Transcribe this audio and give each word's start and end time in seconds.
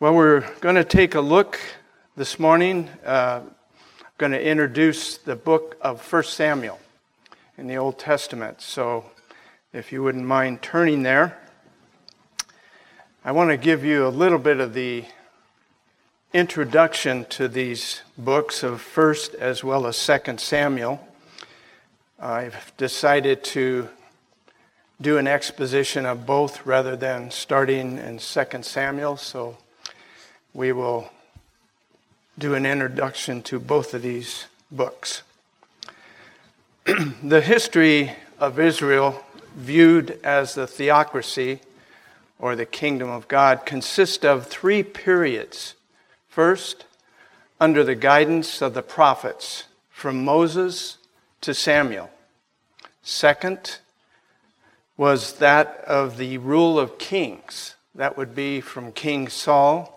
Well, 0.00 0.14
we're 0.14 0.48
going 0.60 0.76
to 0.76 0.84
take 0.84 1.16
a 1.16 1.20
look 1.20 1.58
this 2.16 2.38
morning. 2.38 2.88
Uh, 3.04 3.40
I'm 3.42 4.06
going 4.16 4.30
to 4.30 4.40
introduce 4.40 5.16
the 5.18 5.34
book 5.34 5.76
of 5.80 6.00
1 6.12 6.22
Samuel 6.22 6.78
in 7.56 7.66
the 7.66 7.78
Old 7.78 7.98
Testament. 7.98 8.60
So, 8.60 9.06
if 9.72 9.90
you 9.90 10.04
wouldn't 10.04 10.24
mind 10.24 10.62
turning 10.62 11.02
there, 11.02 11.36
I 13.24 13.32
want 13.32 13.50
to 13.50 13.56
give 13.56 13.84
you 13.84 14.06
a 14.06 14.08
little 14.08 14.38
bit 14.38 14.60
of 14.60 14.72
the 14.72 15.04
introduction 16.32 17.24
to 17.30 17.48
these 17.48 18.02
books 18.16 18.62
of 18.62 18.80
1st 18.80 19.34
as 19.34 19.64
well 19.64 19.84
as 19.84 19.96
2nd 19.96 20.38
Samuel. 20.38 21.04
I've 22.20 22.72
decided 22.76 23.42
to 23.46 23.88
do 25.00 25.18
an 25.18 25.26
exposition 25.26 26.06
of 26.06 26.24
both 26.24 26.64
rather 26.64 26.94
than 26.94 27.32
starting 27.32 27.98
in 27.98 28.18
2nd 28.18 28.64
Samuel. 28.64 29.16
So 29.16 29.58
we 30.58 30.72
will 30.72 31.08
do 32.36 32.52
an 32.52 32.66
introduction 32.66 33.40
to 33.40 33.60
both 33.60 33.94
of 33.94 34.02
these 34.02 34.46
books. 34.72 35.22
the 37.22 37.40
history 37.40 38.10
of 38.40 38.58
Israel, 38.58 39.24
viewed 39.54 40.18
as 40.24 40.56
the 40.56 40.66
theocracy 40.66 41.60
or 42.40 42.56
the 42.56 42.66
kingdom 42.66 43.08
of 43.08 43.28
God, 43.28 43.64
consists 43.66 44.24
of 44.24 44.48
three 44.48 44.82
periods. 44.82 45.76
First, 46.28 46.86
under 47.60 47.84
the 47.84 47.94
guidance 47.94 48.60
of 48.60 48.74
the 48.74 48.82
prophets, 48.82 49.62
from 49.92 50.24
Moses 50.24 50.98
to 51.40 51.54
Samuel. 51.54 52.10
Second, 53.04 53.78
was 54.96 55.34
that 55.34 55.84
of 55.86 56.16
the 56.16 56.38
rule 56.38 56.80
of 56.80 56.98
kings. 56.98 57.76
That 57.94 58.16
would 58.16 58.34
be 58.34 58.60
from 58.60 58.90
King 58.90 59.28
Saul 59.28 59.94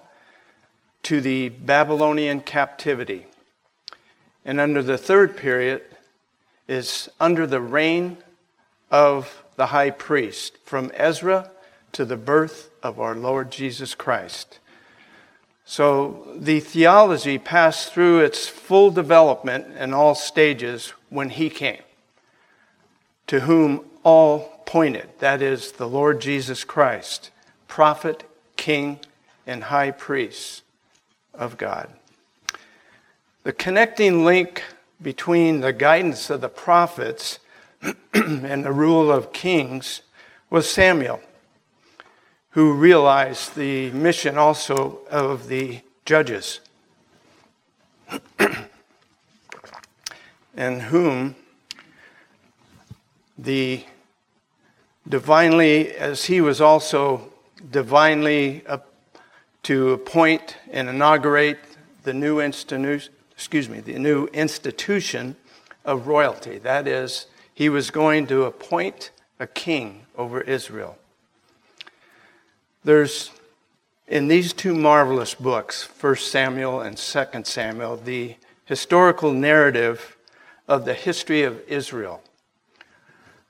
to 1.12 1.20
the 1.20 1.50
Babylonian 1.50 2.40
captivity. 2.40 3.26
And 4.46 4.62
under 4.62 4.82
the 4.82 4.98
third 4.98 5.36
period 5.36 5.82
is 6.70 7.10
under 7.20 7.46
the 7.46 7.60
reign 7.60 8.16
of 8.90 9.44
the 9.58 9.66
high 9.66 9.90
priest, 9.90 10.58
from 10.64 10.90
Ezra 10.94 11.52
to 11.92 12.06
the 12.06 12.16
birth 12.16 12.70
of 12.82 12.98
our 12.98 13.14
Lord 13.14 13.52
Jesus 13.52 13.94
Christ. 13.94 14.60
So 15.66 16.30
the 16.34 16.62
theology 16.62 17.38
passed 17.38 17.92
through 17.92 18.22
its 18.22 18.48
full 18.48 18.90
development 18.90 19.76
in 19.76 19.94
all 19.94 20.16
stages 20.16 20.94
when 21.10 21.30
he 21.30 21.50
came, 21.50 21.84
to 23.28 23.42
whom 23.42 23.84
all 24.04 24.64
pointed 24.66 25.10
that 25.20 25.42
is, 25.42 25.74
the 25.74 25.90
Lord 25.90 26.22
Jesus 26.22 26.64
Christ, 26.64 27.32
prophet, 27.68 28.24
king, 28.56 29.02
and 29.46 29.66
high 29.66 29.92
priest 29.92 30.64
of 31.34 31.58
God. 31.58 31.90
The 33.44 33.54
connecting 33.54 34.24
link 34.24 34.64
between 35.02 35.62
the 35.62 35.74
guidance 35.74 36.30
of 36.30 36.42
the 36.42 36.50
prophets 36.50 37.40
and 38.14 38.64
the 38.64 38.72
rule 38.72 39.12
of 39.12 39.34
kings 39.34 40.02
was 40.50 40.70
Samuel, 40.70 41.22
who 42.52 42.74
realized 42.74 43.56
the 43.56 43.90
mission 43.92 44.38
also 44.38 45.00
of 45.10 45.48
the 45.48 45.82
judges, 46.06 46.60
and 50.56 50.82
whom 50.84 51.36
the 53.38 53.84
divinely, 55.08 55.96
as 55.96 56.26
he 56.26 56.42
was 56.42 56.62
also 56.62 57.32
divinely 57.72 58.64
to 59.64 59.92
appoint 59.92 60.58
and 60.72 60.90
inaugurate 60.90 61.60
the 62.04 62.14
new 62.14 62.40
institution, 62.40 63.14
excuse 63.32 63.70
me, 63.70 63.80
the 63.80 64.00
new 64.00 64.26
institution 64.28 65.36
of 65.86 66.08
royalty. 66.08 66.58
That 66.58 66.88
is, 66.88 67.28
he 67.54 67.70
was 67.70 67.92
going 67.92 68.28
to 68.28 68.44
appoint 68.44 69.12
a 69.40 69.48
king 69.48 70.06
over 70.18 70.42
Israel. 70.42 70.98
There's 72.84 73.32
in 74.12 74.28
these 74.28 74.52
two 74.52 74.76
marvelous 74.76 75.34
books, 75.34 75.88
1 76.02 76.18
Samuel 76.18 76.82
and 76.82 76.98
2 76.98 77.26
Samuel, 77.46 77.96
the 77.96 78.36
historical 78.66 79.32
narrative 79.32 80.18
of 80.68 80.84
the 80.84 80.94
history 80.94 81.44
of 81.44 81.62
Israel, 81.68 82.22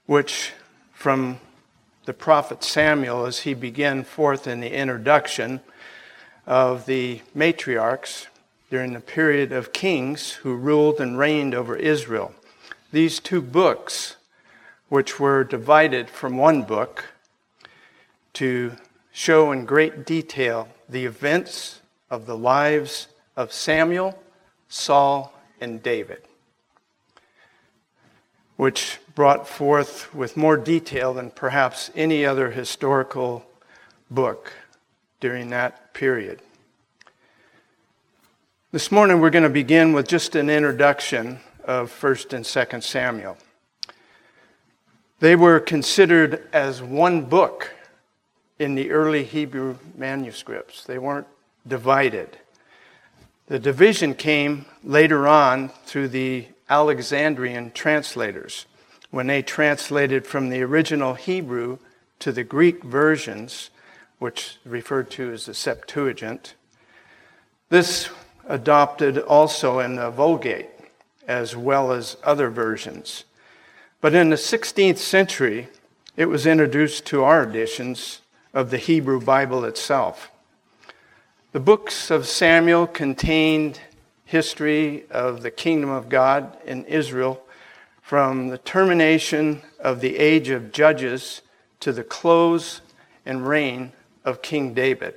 which 0.06 0.52
from 0.94 1.40
the 2.06 2.14
prophet 2.14 2.64
Samuel, 2.64 3.26
as 3.26 3.40
he 3.40 3.56
began 3.56 4.04
forth 4.04 4.46
in 4.46 4.60
the 4.60 4.72
introduction, 4.72 5.62
of 6.52 6.86
the 6.86 7.22
matriarchs 7.34 8.28
during 8.70 8.92
the 8.92 9.00
period 9.00 9.54
of 9.54 9.72
kings 9.72 10.32
who 10.32 10.54
ruled 10.54 11.00
and 11.00 11.18
reigned 11.18 11.56
over 11.56 11.78
Israel. 11.78 12.34
These 12.92 13.22
two 13.22 13.42
books, 13.42 14.18
which 14.90 15.18
were 15.18 15.46
divided 15.46 16.10
from 16.10 16.36
one 16.36 16.64
book 16.64 17.14
to 18.34 18.74
show 19.14 19.54
in 19.54 19.64
great 19.64 20.06
detail 20.06 20.68
the 20.90 21.06
events 21.06 21.80
of 22.10 22.26
the 22.26 22.38
lives 22.38 23.08
of 23.38 23.54
Samuel, 23.54 24.22
Saul, 24.68 25.34
and 25.62 25.82
David, 25.82 26.22
which 28.58 29.00
brought 29.16 29.48
forth 29.48 30.14
with 30.14 30.36
more 30.36 30.58
detail 30.58 31.14
than 31.14 31.32
perhaps 31.32 31.92
any 31.96 32.26
other 32.26 32.52
historical 32.52 33.46
book 34.10 34.52
during 35.22 35.52
that 35.52 35.94
period. 35.94 36.42
This 38.72 38.92
morning 38.92 39.22
we're 39.22 39.30
going 39.30 39.44
to 39.44 39.50
begin 39.50 39.94
with 39.94 40.08
just 40.08 40.36
an 40.36 40.50
introduction 40.50 41.40
of 41.64 41.92
1st 41.92 42.34
and 42.34 42.44
2nd 42.44 42.84
Samuel. 42.84 43.38
They 45.20 45.36
were 45.36 45.60
considered 45.60 46.50
as 46.52 46.82
one 46.82 47.26
book 47.26 47.72
in 48.58 48.74
the 48.74 48.90
early 48.90 49.24
Hebrew 49.24 49.78
manuscripts. 49.96 50.86
They 50.86 50.98
weren't 50.98 51.28
divided. 51.68 52.38
The 53.46 53.60
division 53.60 54.16
came 54.16 54.66
later 54.84 55.28
on 55.28 55.70
through 55.86 56.08
the 56.08 56.48
Alexandrian 56.68 57.72
translators 57.72 58.66
when 59.12 59.28
they 59.28 59.44
translated 59.44 60.26
from 60.26 60.50
the 60.50 60.64
original 60.64 61.14
Hebrew 61.14 61.78
to 62.20 62.32
the 62.32 62.44
Greek 62.44 62.84
versions 62.84 63.70
which 64.22 64.58
referred 64.66 65.10
to 65.10 65.32
as 65.32 65.48
the 65.48 65.54
Septuagint. 65.54 66.54
This 67.70 68.08
adopted 68.48 69.18
also 69.18 69.80
in 69.80 69.96
the 69.96 70.12
Vulgate, 70.12 70.70
as 71.28 71.56
well 71.56 71.92
as 71.92 72.18
other 72.24 72.52
versions. 72.52 73.24
But 74.00 74.14
in 74.14 74.30
the 74.30 74.36
16th 74.36 75.00
century, 75.00 75.70
it 76.16 76.28
was 76.28 76.46
introduced 76.46 77.08
to 77.08 77.24
our 77.24 77.42
editions 77.42 78.22
of 78.54 78.70
the 78.70 78.78
Hebrew 78.78 79.20
Bible 79.20 79.66
itself. 79.66 80.30
The 81.52 81.60
books 81.60 82.12
of 82.12 82.28
Samuel 82.28 82.86
contained 82.86 83.80
history 84.26 85.06
of 85.10 85.42
the 85.42 85.50
kingdom 85.50 85.90
of 85.90 86.10
God 86.10 86.56
in 86.64 86.86
Israel 86.86 87.42
from 88.04 88.50
the 88.50 88.60
termination 88.60 89.64
of 89.80 90.00
the 90.00 90.18
age 90.18 90.50
of 90.50 90.72
judges 90.72 91.42
to 91.80 91.92
the 91.92 92.04
close 92.04 92.82
and 93.26 93.48
reign 93.48 93.94
of 94.24 94.42
King 94.42 94.74
David 94.74 95.16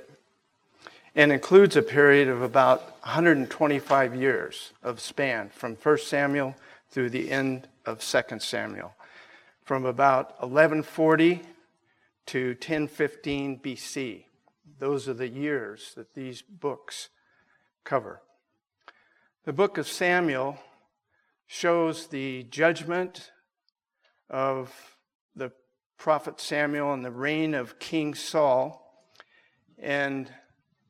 and 1.15 1.31
includes 1.31 1.75
a 1.75 1.81
period 1.81 2.27
of 2.27 2.41
about 2.41 2.81
125 3.03 4.15
years 4.15 4.73
of 4.83 4.99
span 4.99 5.49
from 5.49 5.75
1 5.75 5.97
Samuel 5.99 6.55
through 6.89 7.09
the 7.09 7.31
end 7.31 7.67
of 7.85 7.99
2 7.99 8.39
Samuel, 8.39 8.93
from 9.63 9.85
about 9.85 10.31
1140 10.41 11.41
to 12.25 12.47
1015 12.49 13.59
BC. 13.59 14.25
Those 14.79 15.07
are 15.07 15.13
the 15.13 15.29
years 15.29 15.93
that 15.95 16.13
these 16.15 16.41
books 16.41 17.09
cover. 17.83 18.21
The 19.45 19.53
book 19.53 19.77
of 19.77 19.87
Samuel 19.87 20.57
shows 21.47 22.07
the 22.07 22.43
judgment 22.43 23.31
of 24.29 24.97
the 25.35 25.51
prophet 25.97 26.41
Samuel 26.41 26.93
and 26.93 27.05
the 27.05 27.11
reign 27.11 27.53
of 27.53 27.79
King 27.79 28.15
Saul 28.15 28.84
and 29.77 30.31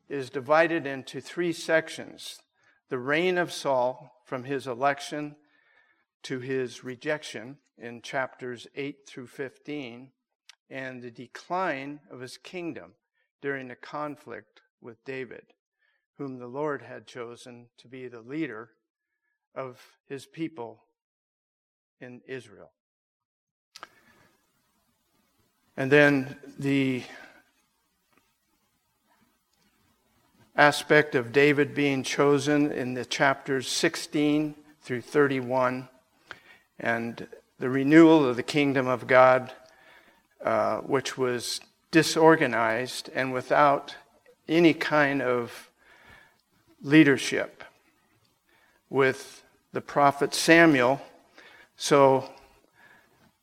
is 0.10 0.30
divided 0.30 0.86
into 0.86 1.20
three 1.20 1.54
sections 1.54 2.40
the 2.90 2.98
reign 3.00 3.38
of 3.38 3.52
Saul 3.52 4.22
from 4.24 4.44
his 4.44 4.68
election 4.68 5.36
to 6.24 6.40
his 6.40 6.84
rejection 6.84 7.58
in 7.78 8.02
chapters 8.02 8.68
8 8.76 9.08
through 9.08 9.28
15, 9.28 10.12
and 10.70 11.02
the 11.02 11.12
decline 11.12 12.00
of 12.10 12.20
his 12.20 12.38
kingdom 12.38 12.94
during 13.42 13.68
the 13.68 13.76
conflict 13.76 14.62
with 14.82 15.04
David, 15.04 15.46
whom 16.18 16.38
the 16.38 16.48
Lord 16.48 16.82
had 16.82 17.08
chosen 17.08 17.68
to 17.78 17.88
be 17.88 18.08
the 18.08 18.22
leader 18.22 18.70
of 19.54 19.82
his 20.08 20.26
people 20.26 20.84
in 22.00 22.22
Israel. 22.28 22.72
And 25.78 25.92
then 25.92 26.38
the 26.58 27.04
aspect 30.56 31.16
of 31.16 31.32
David 31.32 31.76
being 31.76 32.04
chosen 32.04 32.72
in 32.72 32.94
the 32.94 33.06
chapters 33.06 33.68
16 33.68 34.56
through 34.82 35.02
31, 35.02 35.90
and 36.80 37.28
the 37.60 37.70
renewal 37.70 38.28
of 38.28 38.36
the 38.36 38.44
kingdom 38.44 38.88
of 38.88 39.08
God, 39.08 39.52
uh, 40.44 40.78
which 40.78 41.18
was 41.18 41.60
disorganized 41.92 43.10
and 43.14 43.34
without 43.34 43.96
any 44.48 44.74
kind 44.74 45.22
of 45.22 45.70
leadership 46.82 47.64
with 48.90 49.44
the 49.74 49.82
prophet 49.82 50.34
Samuel. 50.34 51.02
So 51.78 52.30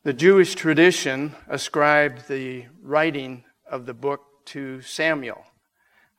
the 0.05 0.13
Jewish 0.13 0.55
tradition 0.55 1.35
ascribed 1.49 2.29
the 2.29 2.67
writing 2.83 3.45
of 3.67 3.87
the 3.87 3.95
book 3.95 4.23
to 4.47 4.81
Samuel. 4.83 5.45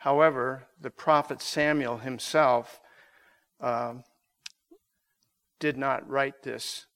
However, 0.03 0.67
the 0.81 0.89
prophet 0.89 1.41
Samuel 1.41 1.99
himself 1.99 2.81
um, 3.61 4.03
did 5.61 5.77
not 5.77 6.09
write 6.09 6.43
this 6.43 6.87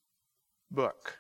book. 0.70 1.20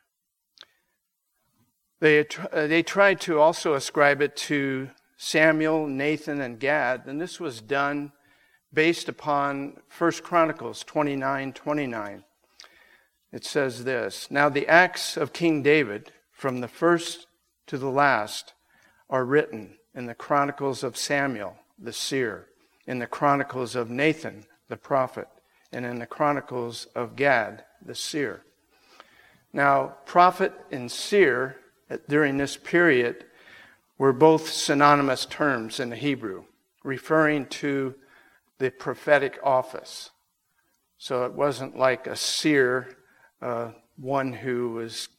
They, 2.01 2.19
uh, 2.51 2.67
they 2.67 2.83
tried 2.83 3.21
to 3.21 3.39
also 3.39 3.73
ascribe 3.73 4.21
it 4.21 4.35
to 4.35 4.89
Samuel, 5.15 5.87
Nathan, 5.87 6.41
and 6.41 6.59
Gad, 6.59 7.03
and 7.05 7.21
this 7.21 7.39
was 7.39 7.61
done 7.61 8.11
based 8.73 9.07
upon 9.07 9.77
1 9.97 10.11
Chronicles 10.23 10.83
29 10.83 11.53
29. 11.53 12.23
It 13.31 13.45
says 13.45 13.85
this 13.85 14.29
Now 14.29 14.49
the 14.49 14.67
acts 14.67 15.15
of 15.15 15.31
King 15.31 15.63
David, 15.63 16.11
from 16.33 16.59
the 16.59 16.67
first 16.67 17.27
to 17.67 17.77
the 17.77 17.89
last, 17.89 18.55
are 19.09 19.23
written 19.23 19.77
in 19.95 20.05
the 20.05 20.13
Chronicles 20.13 20.83
of 20.83 20.97
Samuel 20.97 21.57
the 21.77 21.93
seer, 21.93 22.47
in 22.85 22.99
the 22.99 23.07
chronicles 23.07 23.75
of 23.75 23.89
Nathan 23.89 24.45
the 24.67 24.77
prophet, 24.77 25.27
and 25.71 25.85
in 25.85 25.99
the 25.99 26.05
chronicles 26.05 26.85
of 26.95 27.15
Gad 27.15 27.63
the 27.85 27.95
seer. 27.95 28.43
Now, 29.53 29.95
prophet 30.05 30.53
and 30.71 30.91
seer 30.91 31.57
during 32.07 32.37
this 32.37 32.57
period 32.57 33.25
were 33.97 34.13
both 34.13 34.49
synonymous 34.49 35.25
terms 35.25 35.79
in 35.79 35.89
the 35.89 35.95
Hebrew, 35.95 36.43
referring 36.83 37.47
to 37.47 37.95
the 38.59 38.69
prophetic 38.69 39.39
office. 39.43 40.11
So 40.97 41.25
it 41.25 41.33
wasn't 41.33 41.77
like 41.77 42.07
a 42.07 42.15
seer, 42.15 42.97
uh, 43.41 43.71
one 43.97 44.33
who 44.33 44.71
was 44.71 45.09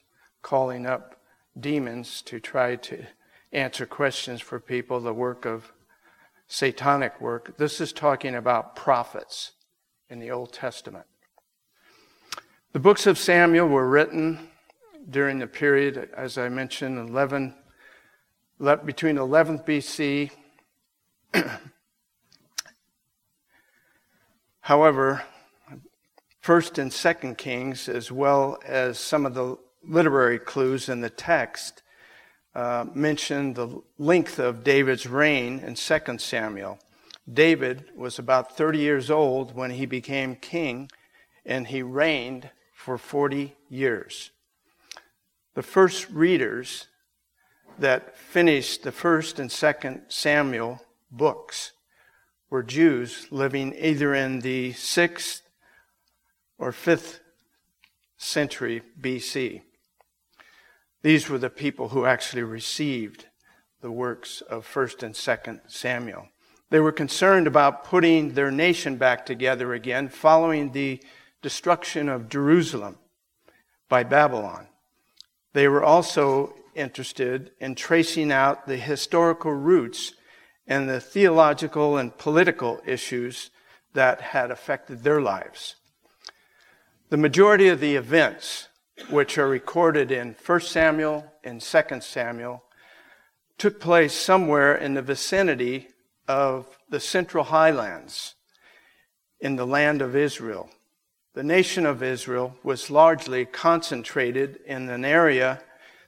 calling 0.43 0.87
up 0.87 1.21
demons 1.59 2.23
to 2.23 2.41
try 2.41 2.77
to 2.77 3.07
answer 3.53 3.87
questions 3.87 4.41
for 4.41 4.61
people, 4.61 5.01
the 5.01 5.13
work 5.13 5.45
of 5.45 5.73
satanic 6.49 7.21
work. 7.21 7.57
This 7.59 7.81
is 7.81 7.93
talking 7.93 8.35
about 8.35 8.75
prophets 8.75 9.53
in 10.09 10.19
the 10.19 10.31
Old 10.31 10.53
Testament. 10.53 11.05
The 12.73 12.81
books 12.81 13.07
of 13.07 13.19
Samuel 13.19 13.69
were 13.69 13.89
written 13.89 14.49
during 15.09 15.39
the 15.39 15.47
period, 15.47 16.11
as 16.17 16.37
I 16.37 16.49
mentioned, 16.49 16.99
11, 17.11 17.55
between 18.85 19.17
11th 19.17 19.65
BC. 19.65 20.31
However, 24.61 25.23
First 26.41 26.79
and 26.79 26.93
Second 26.93 27.37
Kings, 27.37 27.89
as 27.89 28.11
well 28.11 28.59
as 28.67 28.99
some 28.99 29.27
of 29.27 29.35
the 29.35 29.59
literary 29.83 30.39
clues 30.39 30.89
in 30.89 31.01
the 31.01 31.11
text, 31.11 31.83
uh, 32.55 32.87
mention 32.95 33.55
the 33.55 33.83
length 33.99 34.39
of 34.39 34.65
David's 34.65 35.07
reign 35.07 35.61
in 35.61 35.75
2 35.75 36.19
Samuel. 36.19 36.79
David 37.33 37.85
was 37.95 38.19
about 38.19 38.57
30 38.57 38.79
years 38.79 39.11
old 39.11 39.55
when 39.55 39.71
he 39.71 39.87
became 39.87 40.35
king, 40.35 40.91
and 41.45 41.67
he 41.67 41.83
reigned 41.83 42.51
for 42.73 42.97
40 42.97 43.55
years. 43.69 44.31
The 45.55 45.63
first 45.63 46.09
readers 46.11 46.87
that 47.79 48.17
finished 48.17 48.83
the 48.83 48.93
first 48.93 49.39
and 49.39 49.53
second 49.53 50.03
Samuel 50.09 50.81
books 51.11 51.73
were 52.51 52.63
Jews 52.63 53.27
living 53.31 53.75
either 53.79 54.15
in 54.15 54.41
the 54.41 54.73
6th 54.73 55.43
or 56.59 56.73
5th 56.73 57.21
century 58.17 58.83
BC. 59.01 59.63
These 61.03 61.29
were 61.29 61.39
the 61.39 61.51
people 61.51 61.91
who 61.91 62.05
actually 62.05 62.43
received 62.43 63.27
the 63.81 63.91
works 63.91 64.41
of 64.41 64.67
1st 64.67 65.03
and 65.03 65.15
2nd 65.15 65.61
Samuel. 65.71 66.29
They 66.71 66.81
were 66.81 66.93
concerned 66.93 67.47
about 67.47 67.85
putting 67.85 68.35
their 68.35 68.51
nation 68.51 68.97
back 68.97 69.25
together 69.25 69.73
again 69.73 70.09
following 70.09 70.73
the 70.73 71.03
destruction 71.41 72.09
of 72.09 72.29
Jerusalem 72.29 72.99
by 73.89 74.03
Babylon. 74.03 74.67
They 75.53 75.69
were 75.69 75.85
also 75.85 76.55
interested 76.75 77.53
in 77.61 77.75
tracing 77.75 78.31
out 78.31 78.67
the 78.67 78.77
historical 78.77 79.53
roots 79.53 80.13
and 80.67 80.89
the 80.89 81.01
theological 81.01 81.97
and 81.97 82.17
political 82.19 82.81
issues 82.85 83.51
that 83.95 84.21
had 84.21 84.51
affected 84.51 85.03
their 85.03 85.21
lives. 85.21 85.77
The 87.09 87.17
majority 87.17 87.69
of 87.69 87.81
the 87.81 87.97
events 87.97 88.68
which 89.11 89.39
are 89.39 89.49
recorded 89.49 90.11
in 90.11 90.35
1 90.45 90.61
Samuel 90.61 91.33
and 91.45 91.61
2 91.61 92.01
Samuel, 92.01 92.63
took 93.57 93.81
place 93.81 94.15
somewhere 94.15 94.75
in 94.75 94.95
the 94.95 95.03
vicinity 95.03 95.89
of 96.27 96.79
the 96.89 97.01
central 97.01 97.45
highlands 97.45 98.35
in 99.41 99.57
the 99.57 99.67
land 99.67 100.03
of 100.03 100.15
Israel. 100.15 100.69
The 101.35 101.43
nation 101.43 101.87
of 101.87 102.03
Israel 102.03 102.57
was 102.63 102.91
largely 102.91 103.45
concentrated 103.45 104.61
in 104.67 104.89
an 104.89 105.05
area 105.05 105.63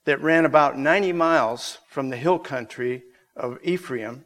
that 0.04 0.20
ran 0.20 0.44
about 0.44 0.78
90 0.78 1.12
miles 1.12 1.78
from 1.88 2.08
the 2.08 2.16
hill 2.16 2.38
country 2.38 3.04
of 3.36 3.58
Ephraim, 3.62 4.24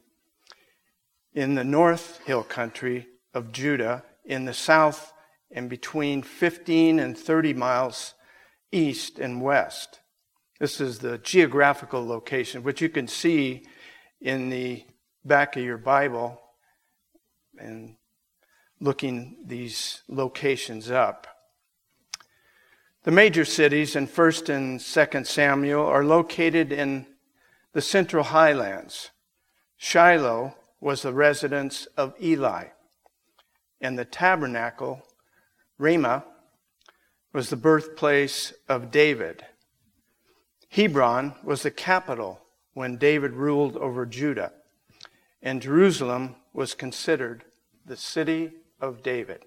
in 1.34 1.54
the 1.54 1.64
north 1.64 2.20
hill 2.24 2.42
country 2.42 3.06
of 3.34 3.52
Judah, 3.52 4.04
in 4.24 4.44
the 4.44 4.54
south, 4.54 5.12
and 5.50 5.68
between 5.68 6.22
15 6.22 6.98
and 6.98 7.18
30 7.18 7.54
miles 7.54 8.14
east 8.74 9.18
and 9.18 9.40
west. 9.40 10.00
This 10.58 10.80
is 10.80 10.98
the 10.98 11.18
geographical 11.18 12.04
location, 12.06 12.62
which 12.62 12.80
you 12.80 12.88
can 12.88 13.08
see 13.08 13.64
in 14.20 14.50
the 14.50 14.84
back 15.24 15.56
of 15.56 15.62
your 15.62 15.78
Bible 15.78 16.40
and 17.58 17.96
looking 18.80 19.36
these 19.44 20.02
locations 20.08 20.90
up. 20.90 21.26
The 23.04 23.10
major 23.10 23.44
cities 23.44 23.96
in 23.96 24.08
1st 24.08 24.48
and 24.48 24.80
2nd 24.80 25.26
Samuel 25.26 25.86
are 25.86 26.04
located 26.04 26.72
in 26.72 27.06
the 27.72 27.82
central 27.82 28.24
highlands. 28.24 29.10
Shiloh 29.76 30.54
was 30.80 31.02
the 31.02 31.12
residence 31.12 31.86
of 31.96 32.14
Eli, 32.22 32.68
and 33.80 33.98
the 33.98 34.04
tabernacle, 34.04 35.02
Ramah, 35.78 36.24
was 37.34 37.50
the 37.50 37.56
birthplace 37.56 38.54
of 38.68 38.92
David. 38.92 39.44
Hebron 40.70 41.34
was 41.42 41.64
the 41.64 41.70
capital 41.70 42.40
when 42.74 42.96
David 42.96 43.32
ruled 43.32 43.76
over 43.76 44.06
Judah, 44.06 44.52
and 45.42 45.60
Jerusalem 45.60 46.36
was 46.52 46.74
considered 46.74 47.44
the 47.84 47.96
city 47.96 48.52
of 48.80 49.02
David. 49.02 49.44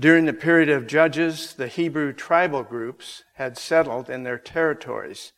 During 0.00 0.24
the 0.24 0.32
period 0.32 0.70
of 0.70 0.86
Judges, 0.86 1.52
the 1.52 1.68
Hebrew 1.68 2.14
tribal 2.14 2.62
groups 2.62 3.24
had 3.34 3.58
settled 3.58 4.08
in 4.08 4.22
their 4.22 4.38
territories. 4.38 5.32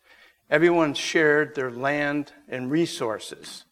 Everyone 0.48 0.94
shared 0.94 1.56
their 1.56 1.72
land 1.72 2.32
and 2.48 2.70
resources. 2.70 3.64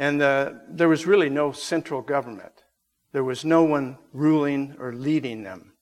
And 0.00 0.20
uh, 0.20 0.54
there 0.68 0.88
was 0.88 1.06
really 1.06 1.30
no 1.30 1.52
central 1.52 2.02
government. 2.02 2.64
There 3.18 3.24
was 3.24 3.44
no 3.44 3.64
one 3.64 3.98
ruling 4.12 4.76
or 4.78 4.92
leading 4.92 5.42
them. 5.42 5.72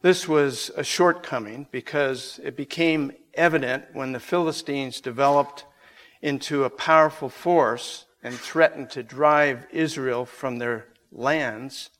This 0.00 0.26
was 0.26 0.70
a 0.74 0.82
shortcoming 0.82 1.66
because 1.70 2.40
it 2.42 2.56
became 2.56 3.12
evident 3.34 3.84
when 3.92 4.12
the 4.12 4.18
Philistines 4.18 5.02
developed 5.02 5.66
into 6.22 6.64
a 6.64 6.70
powerful 6.70 7.28
force 7.28 8.06
and 8.22 8.34
threatened 8.34 8.88
to 8.92 9.02
drive 9.02 9.66
Israel 9.70 10.24
from 10.24 10.56
their 10.56 10.86
lands, 11.10 11.90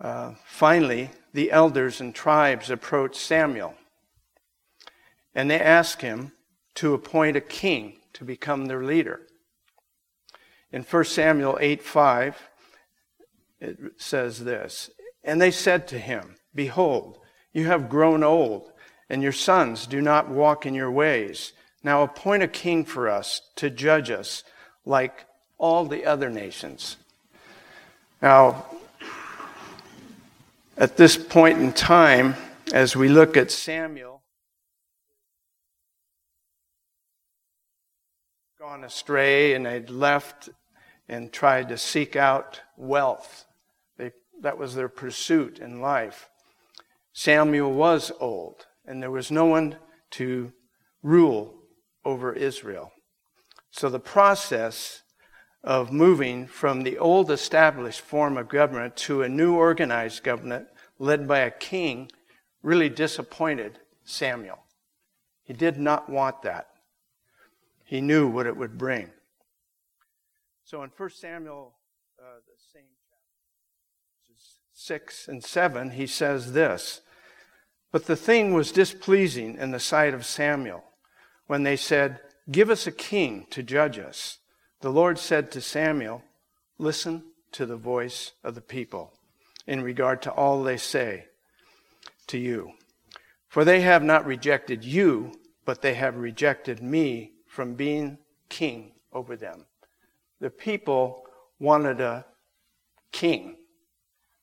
uh, 0.00 0.32
finally, 0.46 1.10
the 1.34 1.52
elders 1.52 2.00
and 2.00 2.14
tribes 2.14 2.70
approached 2.70 3.16
Samuel 3.16 3.74
and 5.34 5.50
they 5.50 5.60
asked 5.60 6.00
him 6.00 6.32
to 6.76 6.94
appoint 6.94 7.36
a 7.36 7.42
king 7.42 7.98
to 8.14 8.24
become 8.24 8.64
their 8.64 8.82
leader. 8.82 9.20
In 10.72 10.82
1 10.82 11.04
Samuel 11.04 11.58
8 11.60 11.82
5, 11.82 12.50
it 13.64 13.78
says 13.96 14.44
this 14.44 14.90
And 15.22 15.40
they 15.40 15.50
said 15.50 15.88
to 15.88 15.98
him, 15.98 16.36
Behold, 16.54 17.18
you 17.52 17.66
have 17.66 17.88
grown 17.88 18.22
old, 18.22 18.70
and 19.08 19.22
your 19.22 19.32
sons 19.32 19.86
do 19.86 20.00
not 20.00 20.28
walk 20.28 20.66
in 20.66 20.74
your 20.74 20.90
ways. 20.90 21.52
Now 21.82 22.02
appoint 22.02 22.42
a 22.42 22.48
king 22.48 22.84
for 22.84 23.08
us 23.08 23.40
to 23.56 23.70
judge 23.70 24.10
us 24.10 24.44
like 24.84 25.26
all 25.58 25.86
the 25.86 26.04
other 26.04 26.30
nations. 26.30 26.96
Now, 28.20 28.66
at 30.76 30.96
this 30.96 31.16
point 31.16 31.58
in 31.58 31.72
time, 31.72 32.34
as 32.72 32.96
we 32.96 33.08
look 33.08 33.36
at 33.36 33.50
Samuel, 33.50 34.22
gone 38.58 38.82
astray 38.82 39.54
and 39.54 39.66
they'd 39.66 39.90
left 39.90 40.48
and 41.08 41.32
tried 41.32 41.68
to 41.68 41.78
seek 41.78 42.16
out 42.16 42.60
wealth. 42.76 43.43
That 44.40 44.58
was 44.58 44.74
their 44.74 44.88
pursuit 44.88 45.58
in 45.58 45.80
life. 45.80 46.28
Samuel 47.12 47.72
was 47.72 48.10
old, 48.20 48.66
and 48.86 49.02
there 49.02 49.10
was 49.10 49.30
no 49.30 49.44
one 49.44 49.76
to 50.12 50.52
rule 51.02 51.54
over 52.04 52.32
Israel. 52.32 52.92
So 53.70 53.88
the 53.88 54.00
process 54.00 55.02
of 55.62 55.92
moving 55.92 56.46
from 56.46 56.82
the 56.82 56.98
old 56.98 57.30
established 57.30 58.00
form 58.00 58.36
of 58.36 58.48
government 58.48 58.96
to 58.96 59.22
a 59.22 59.28
new 59.28 59.54
organized 59.54 60.22
government 60.22 60.66
led 60.98 61.26
by 61.26 61.40
a 61.40 61.50
king 61.50 62.10
really 62.62 62.88
disappointed 62.88 63.78
Samuel. 64.04 64.58
He 65.42 65.52
did 65.52 65.78
not 65.78 66.08
want 66.08 66.42
that. 66.42 66.68
He 67.84 68.00
knew 68.00 68.28
what 68.28 68.46
it 68.46 68.56
would 68.56 68.78
bring. 68.78 69.10
So 70.64 70.82
in 70.82 70.90
1 70.96 71.10
Samuel, 71.10 71.74
uh, 72.18 72.40
the 72.46 72.56
same 72.72 72.88
6 74.76 75.28
and 75.28 75.42
7, 75.42 75.90
he 75.92 76.06
says 76.06 76.52
this 76.52 77.00
But 77.92 78.06
the 78.06 78.16
thing 78.16 78.52
was 78.52 78.72
displeasing 78.72 79.56
in 79.56 79.70
the 79.70 79.78
sight 79.78 80.12
of 80.12 80.26
Samuel 80.26 80.82
when 81.46 81.62
they 81.62 81.76
said, 81.76 82.20
Give 82.50 82.70
us 82.70 82.86
a 82.86 82.92
king 82.92 83.46
to 83.50 83.62
judge 83.62 83.98
us. 83.98 84.38
The 84.80 84.90
Lord 84.90 85.18
said 85.18 85.50
to 85.52 85.60
Samuel, 85.60 86.22
Listen 86.76 87.22
to 87.52 87.64
the 87.64 87.76
voice 87.76 88.32
of 88.42 88.56
the 88.56 88.60
people 88.60 89.12
in 89.66 89.80
regard 89.80 90.20
to 90.22 90.32
all 90.32 90.62
they 90.62 90.76
say 90.76 91.26
to 92.26 92.36
you. 92.36 92.72
For 93.48 93.64
they 93.64 93.80
have 93.82 94.02
not 94.02 94.26
rejected 94.26 94.84
you, 94.84 95.32
but 95.64 95.82
they 95.82 95.94
have 95.94 96.16
rejected 96.16 96.82
me 96.82 97.32
from 97.46 97.74
being 97.74 98.18
king 98.48 98.92
over 99.12 99.36
them. 99.36 99.66
The 100.40 100.50
people 100.50 101.22
wanted 101.60 102.00
a 102.00 102.26
king 103.12 103.56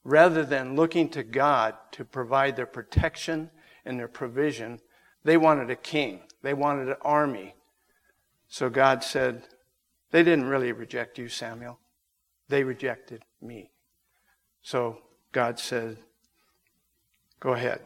rather 0.03 0.43
than 0.43 0.75
looking 0.75 1.09
to 1.09 1.23
God 1.23 1.75
to 1.91 2.03
provide 2.05 2.55
their 2.55 2.65
protection 2.65 3.49
and 3.85 3.99
their 3.99 4.07
provision. 4.07 4.79
They 5.23 5.37
wanted 5.37 5.69
a 5.69 5.75
king, 5.75 6.21
they 6.41 6.53
wanted 6.53 6.89
an 6.89 6.95
army. 7.01 7.55
So 8.47 8.69
God 8.69 9.03
said, 9.03 9.43
They 10.11 10.23
didn't 10.23 10.49
really 10.49 10.71
reject 10.71 11.17
you, 11.17 11.29
Samuel. 11.29 11.79
They 12.49 12.63
rejected 12.63 13.23
me. 13.41 13.71
So 14.61 14.97
God 15.31 15.59
said, 15.59 15.97
Go 17.39 17.53
ahead. 17.53 17.81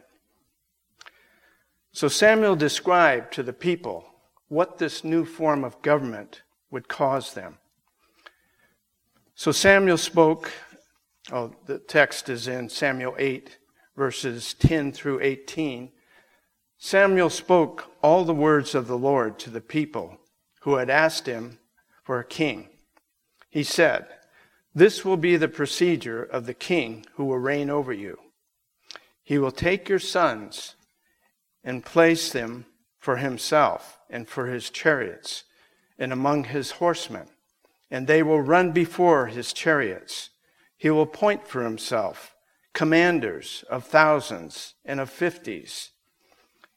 So 1.92 2.08
Samuel 2.08 2.56
described 2.56 3.32
to 3.34 3.42
the 3.42 3.54
people 3.54 4.04
what 4.48 4.78
this 4.78 5.02
new 5.02 5.24
form 5.24 5.64
of 5.64 5.80
government 5.82 6.42
would 6.70 6.88
cause 6.88 7.34
them. 7.34 7.58
So 9.34 9.52
Samuel 9.52 9.98
spoke, 9.98 10.52
oh, 11.32 11.54
the 11.66 11.78
text 11.78 12.28
is 12.28 12.48
in 12.48 12.68
Samuel 12.68 13.14
8, 13.18 13.58
verses 13.96 14.54
10 14.54 14.92
through 14.92 15.20
18. 15.20 15.90
Samuel 16.78 17.30
spoke 17.30 17.90
all 18.02 18.24
the 18.24 18.34
words 18.34 18.74
of 18.74 18.86
the 18.86 18.98
Lord 18.98 19.38
to 19.40 19.50
the 19.50 19.60
people 19.60 20.18
who 20.60 20.76
had 20.76 20.90
asked 20.90 21.26
him 21.26 21.58
for 22.04 22.18
a 22.18 22.24
king. 22.24 22.68
He 23.48 23.62
said, 23.62 24.06
This 24.74 25.04
will 25.04 25.16
be 25.16 25.36
the 25.36 25.48
procedure 25.48 26.22
of 26.22 26.46
the 26.46 26.54
king 26.54 27.06
who 27.14 27.24
will 27.24 27.38
reign 27.38 27.70
over 27.70 27.92
you. 27.92 28.18
He 29.22 29.38
will 29.38 29.50
take 29.50 29.88
your 29.88 29.98
sons 29.98 30.76
and 31.64 31.84
place 31.84 32.30
them 32.30 32.66
for 32.98 33.16
himself 33.16 33.98
and 34.10 34.28
for 34.28 34.46
his 34.46 34.70
chariots 34.70 35.44
and 35.98 36.12
among 36.12 36.44
his 36.44 36.72
horsemen, 36.72 37.28
and 37.90 38.06
they 38.06 38.22
will 38.22 38.40
run 38.40 38.72
before 38.72 39.26
his 39.26 39.52
chariots. 39.52 40.30
He 40.76 40.90
will 40.90 41.02
appoint 41.02 41.46
for 41.46 41.62
himself 41.62 42.34
commanders 42.72 43.64
of 43.70 43.84
thousands 43.84 44.74
and 44.84 45.00
of 45.00 45.10
fifties, 45.10 45.90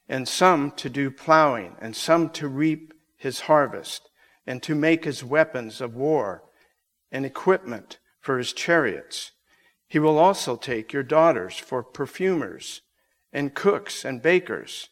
and 0.08 0.26
some 0.26 0.70
to 0.72 0.88
do 0.88 1.10
plowing, 1.10 1.76
and 1.80 1.94
some 1.94 2.30
to 2.30 2.48
reap 2.48 2.94
his 3.16 3.40
harvest, 3.40 4.08
and 4.46 4.62
to 4.62 4.74
make 4.74 5.04
his 5.04 5.22
weapons 5.22 5.80
of 5.80 5.94
war 5.94 6.42
and 7.12 7.26
equipment 7.26 7.98
for 8.20 8.38
his 8.38 8.52
chariots. 8.52 9.32
He 9.86 9.98
will 9.98 10.18
also 10.18 10.56
take 10.56 10.92
your 10.92 11.02
daughters 11.02 11.58
for 11.58 11.82
perfumers 11.82 12.80
and 13.32 13.54
cooks 13.54 14.04
and 14.04 14.22
bakers 14.22 14.88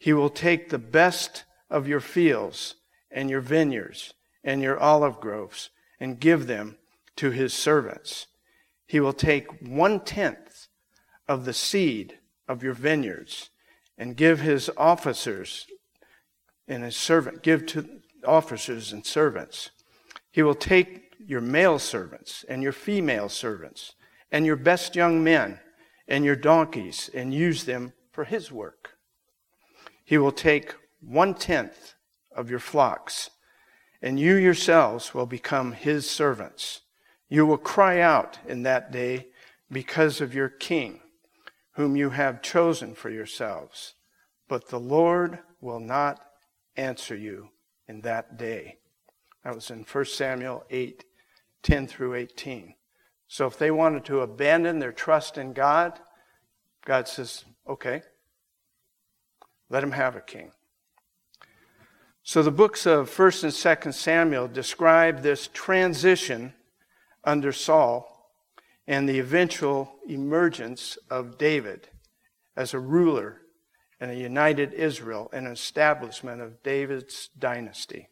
he 0.00 0.14
will 0.14 0.30
take 0.30 0.70
the 0.70 0.78
best 0.78 1.44
of 1.68 1.86
your 1.86 2.00
fields 2.00 2.76
and 3.10 3.28
your 3.28 3.42
vineyards 3.42 4.14
and 4.42 4.62
your 4.62 4.80
olive 4.80 5.20
groves 5.20 5.68
and 6.00 6.18
give 6.18 6.46
them 6.46 6.78
to 7.16 7.30
his 7.30 7.52
servants. 7.52 8.26
He 8.90 8.98
will 8.98 9.12
take 9.12 9.46
one 9.62 10.00
tenth 10.00 10.66
of 11.28 11.44
the 11.44 11.52
seed 11.52 12.18
of 12.48 12.64
your 12.64 12.72
vineyards 12.74 13.50
and 13.96 14.16
give 14.16 14.40
his 14.40 14.68
officers 14.76 15.68
and 16.66 16.82
his 16.82 16.96
servant, 16.96 17.44
give 17.44 17.66
to 17.66 18.00
officers 18.26 18.92
and 18.92 19.06
servants. 19.06 19.70
He 20.32 20.42
will 20.42 20.56
take 20.56 21.14
your 21.24 21.40
male 21.40 21.78
servants 21.78 22.44
and 22.48 22.64
your 22.64 22.72
female 22.72 23.28
servants 23.28 23.94
and 24.32 24.44
your 24.44 24.56
best 24.56 24.96
young 24.96 25.22
men 25.22 25.60
and 26.08 26.24
your 26.24 26.34
donkeys 26.34 27.08
and 27.14 27.32
use 27.32 27.66
them 27.66 27.92
for 28.10 28.24
his 28.24 28.50
work. 28.50 28.98
He 30.04 30.18
will 30.18 30.32
take 30.32 30.74
one 31.00 31.34
tenth 31.34 31.94
of 32.34 32.50
your 32.50 32.58
flocks, 32.58 33.30
and 34.02 34.18
you 34.18 34.34
yourselves 34.34 35.14
will 35.14 35.26
become 35.26 35.74
his 35.74 36.10
servants. 36.10 36.80
You 37.30 37.46
will 37.46 37.58
cry 37.58 38.00
out 38.00 38.38
in 38.46 38.64
that 38.64 38.90
day 38.90 39.28
because 39.70 40.20
of 40.20 40.34
your 40.34 40.48
king, 40.48 41.00
whom 41.72 41.96
you 41.96 42.10
have 42.10 42.42
chosen 42.42 42.94
for 42.94 43.08
yourselves. 43.08 43.94
But 44.48 44.68
the 44.68 44.80
Lord 44.80 45.38
will 45.60 45.78
not 45.78 46.20
answer 46.76 47.16
you 47.16 47.50
in 47.88 48.00
that 48.02 48.36
day. 48.36 48.78
That 49.44 49.54
was 49.54 49.70
in 49.70 49.86
1 49.90 50.04
Samuel 50.04 50.64
8 50.68 51.04
10 51.62 51.86
through 51.86 52.14
18. 52.14 52.74
So 53.28 53.46
if 53.46 53.58
they 53.58 53.70
wanted 53.70 54.04
to 54.06 54.20
abandon 54.20 54.78
their 54.78 54.92
trust 54.92 55.38
in 55.38 55.52
God, 55.52 56.00
God 56.84 57.06
says, 57.06 57.44
okay, 57.68 58.02
let 59.68 59.84
him 59.84 59.92
have 59.92 60.16
a 60.16 60.20
king. 60.20 60.50
So 62.22 62.42
the 62.42 62.50
books 62.50 62.86
of 62.86 63.10
1st 63.10 63.44
and 63.44 63.52
2nd 63.52 63.94
Samuel 63.94 64.48
describe 64.48 65.22
this 65.22 65.48
transition 65.52 66.54
under 67.24 67.52
Saul 67.52 68.32
and 68.86 69.08
the 69.08 69.18
eventual 69.18 69.92
emergence 70.08 70.98
of 71.10 71.38
David 71.38 71.88
as 72.56 72.74
a 72.74 72.78
ruler 72.78 73.42
and 74.00 74.10
a 74.10 74.16
united 74.16 74.72
Israel 74.72 75.30
and 75.32 75.46
establishment 75.46 76.40
of 76.40 76.62
David's 76.62 77.28
dynasty. 77.38 78.08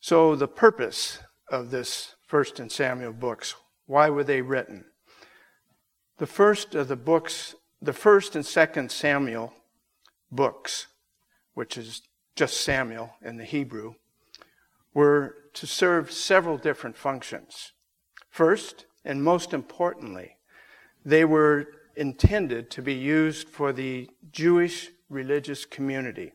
So 0.00 0.36
the 0.36 0.48
purpose 0.48 1.18
of 1.48 1.70
this 1.70 2.14
1st 2.30 2.60
and 2.60 2.72
Samuel 2.72 3.12
books, 3.12 3.54
why 3.86 4.10
were 4.10 4.24
they 4.24 4.42
written? 4.42 4.84
The 6.18 6.26
first 6.26 6.74
of 6.74 6.88
the 6.88 6.96
books, 6.96 7.54
the 7.80 7.92
1st 7.92 8.34
and 8.36 8.44
2nd 8.44 8.90
Samuel 8.90 9.52
books, 10.30 10.86
which 11.54 11.76
is 11.76 12.02
just 12.36 12.60
Samuel 12.60 13.14
in 13.22 13.36
the 13.36 13.44
Hebrew, 13.44 13.94
were 14.94 15.36
to 15.54 15.66
serve 15.66 16.12
several 16.12 16.58
different 16.58 16.96
functions. 16.96 17.72
First, 18.30 18.86
and 19.04 19.22
most 19.22 19.52
importantly, 19.52 20.36
they 21.04 21.24
were 21.24 21.66
intended 21.96 22.70
to 22.70 22.82
be 22.82 22.94
used 22.94 23.48
for 23.48 23.72
the 23.72 24.08
Jewish 24.30 24.90
religious 25.08 25.64
community. 25.64 26.32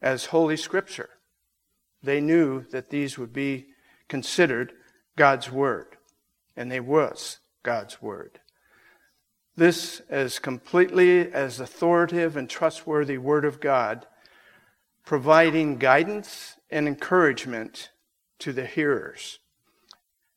as 0.00 0.26
Holy 0.26 0.56
Scripture. 0.56 1.10
They 2.02 2.20
knew 2.20 2.64
that 2.70 2.90
these 2.90 3.18
would 3.18 3.32
be 3.32 3.66
considered 4.08 4.72
God's 5.16 5.50
Word, 5.50 5.96
and 6.56 6.70
they 6.70 6.80
was 6.80 7.38
God's 7.62 8.00
Word. 8.00 8.40
This 9.56 10.00
as 10.08 10.38
completely 10.38 11.32
as 11.32 11.58
authoritative 11.58 12.36
and 12.36 12.48
trustworthy 12.48 13.18
Word 13.18 13.44
of 13.44 13.60
God, 13.60 14.06
providing 15.04 15.78
guidance 15.78 16.56
and 16.70 16.86
encouragement 16.86 17.90
to 18.38 18.52
the 18.52 18.66
hearers. 18.66 19.38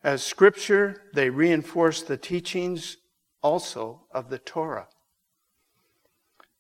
As 0.03 0.23
Scripture, 0.23 1.03
they 1.13 1.29
reinforce 1.29 2.01
the 2.01 2.17
teachings 2.17 2.97
also 3.41 4.07
of 4.11 4.29
the 4.29 4.39
Torah 4.39 4.87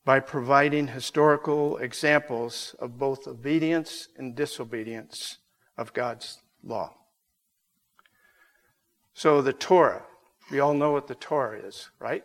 by 0.03 0.19
providing 0.19 0.87
historical 0.87 1.77
examples 1.77 2.75
of 2.79 2.97
both 2.97 3.27
obedience 3.27 4.07
and 4.17 4.35
disobedience 4.35 5.37
of 5.77 5.93
God's 5.93 6.39
law. 6.63 6.93
So, 9.13 9.41
the 9.41 9.53
Torah, 9.53 10.03
we 10.51 10.59
all 10.59 10.73
know 10.73 10.91
what 10.91 11.07
the 11.07 11.15
Torah 11.15 11.59
is, 11.59 11.89
right? 11.99 12.23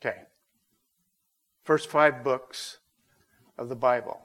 Okay. 0.00 0.22
First 1.64 1.88
five 1.88 2.22
books 2.22 2.78
of 3.58 3.68
the 3.68 3.76
Bible, 3.76 4.20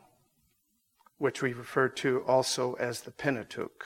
which 1.22 1.44
we 1.44 1.54
refer 1.54 1.88
to 1.88 2.24
also 2.26 2.74
as 2.74 3.02
the 3.02 3.12
Pentateuch. 3.12 3.86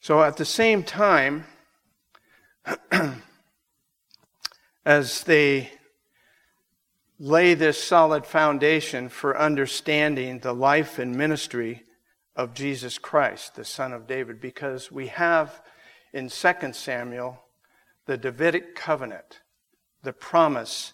So, 0.00 0.24
at 0.24 0.38
the 0.38 0.44
same 0.44 0.82
time, 0.82 1.44
as 4.84 5.22
they 5.22 5.70
lay 7.20 7.54
this 7.54 7.80
solid 7.80 8.26
foundation 8.26 9.08
for 9.08 9.38
understanding 9.38 10.40
the 10.40 10.52
life 10.52 10.98
and 10.98 11.14
ministry 11.14 11.84
of 12.34 12.54
Jesus 12.54 12.98
Christ, 12.98 13.54
the 13.54 13.64
Son 13.64 13.92
of 13.92 14.08
David, 14.08 14.40
because 14.40 14.90
we 14.90 15.06
have 15.06 15.62
in 16.12 16.28
2 16.28 16.52
Samuel 16.72 17.40
the 18.06 18.16
Davidic 18.16 18.74
covenant, 18.74 19.42
the 20.02 20.12
promise 20.12 20.92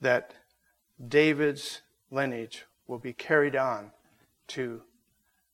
that 0.00 0.34
David's 1.04 1.80
lineage 2.12 2.64
will 2.86 3.00
be 3.00 3.12
carried 3.12 3.56
on 3.56 3.90
to 4.48 4.82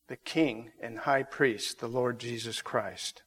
the 0.09 0.17
King 0.17 0.71
and 0.81 1.01
High 1.01 1.23
Priest, 1.23 1.81
the 1.81 1.89
Lord 1.89 2.19
Jesus 2.19 2.63
Christ. 2.63 3.23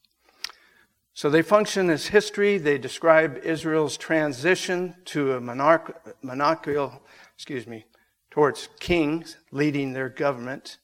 So 1.13 1.29
they 1.29 1.41
function 1.41 1.89
as 1.89 2.07
history. 2.07 2.57
They 2.57 2.77
describe 2.77 3.39
Israel's 3.43 3.97
transition 3.97 4.95
to 5.05 5.33
a 5.33 5.41
monarch- 5.41 6.15
monarchical, 6.23 7.03
excuse 7.35 7.67
me, 7.67 7.85
towards 8.29 8.69
kings 8.79 9.37
leading 9.51 9.93
their 9.93 10.09
government 10.09 10.77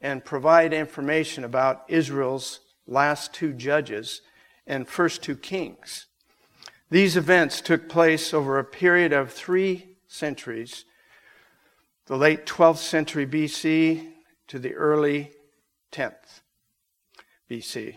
and 0.00 0.24
provide 0.24 0.74
information 0.74 1.44
about 1.44 1.84
Israel's 1.88 2.60
last 2.86 3.32
two 3.32 3.52
judges 3.52 4.20
and 4.66 4.88
first 4.88 5.22
two 5.22 5.36
kings. 5.36 6.06
These 6.90 7.16
events 7.16 7.60
took 7.60 7.88
place 7.88 8.34
over 8.34 8.58
a 8.58 8.64
period 8.64 9.12
of 9.12 9.32
three 9.32 9.96
centuries, 10.06 10.84
the 12.06 12.16
late 12.16 12.44
12th 12.44 12.78
century 12.78 13.26
BC 13.26 14.12
to 14.48 14.58
the 14.58 14.74
early 14.74 15.32
10th 15.92 16.42
BC. 17.50 17.96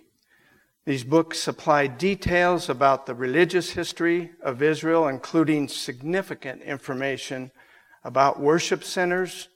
These 0.85 1.03
books 1.03 1.39
supply 1.39 1.87
details 1.87 2.69
about 2.69 3.05
the 3.05 3.15
religious 3.15 3.71
history 3.71 4.31
of 4.41 4.61
Israel, 4.61 5.09
including 5.09 5.67
significant 5.67 6.61
information 6.61 7.51
about 8.05 8.39
worship 8.39 8.85
centers, 8.85 9.49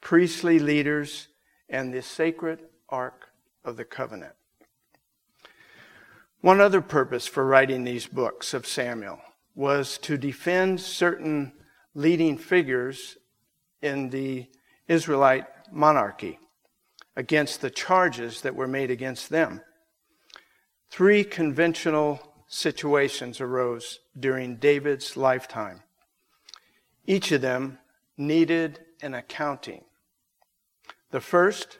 priestly 0.00 0.58
leaders, 0.58 1.28
and 1.68 1.92
the 1.92 2.00
sacred 2.00 2.60
Ark 2.88 3.28
of 3.62 3.76
the 3.76 3.84
Covenant. 3.84 4.32
One 6.40 6.60
other 6.60 6.80
purpose 6.80 7.26
for 7.26 7.44
writing 7.44 7.84
these 7.84 8.06
books 8.06 8.54
of 8.54 8.66
Samuel 8.66 9.20
was 9.54 9.98
to 9.98 10.16
defend 10.16 10.80
certain 10.80 11.52
leading 11.94 12.38
figures 12.38 13.18
in 13.82 14.10
the 14.10 14.46
Israelite 14.86 15.46
monarchy 15.70 16.38
against 17.16 17.60
the 17.60 17.70
charges 17.70 18.42
that 18.42 18.54
were 18.54 18.68
made 18.68 18.90
against 18.90 19.28
them. 19.28 19.60
Three 20.90 21.24
conventional 21.24 22.20
situations 22.46 23.40
arose 23.40 24.00
during 24.18 24.56
David's 24.56 25.16
lifetime. 25.16 25.82
Each 27.06 27.30
of 27.32 27.40
them 27.40 27.78
needed 28.16 28.80
an 29.02 29.14
accounting. 29.14 29.84
The 31.10 31.20
first 31.20 31.78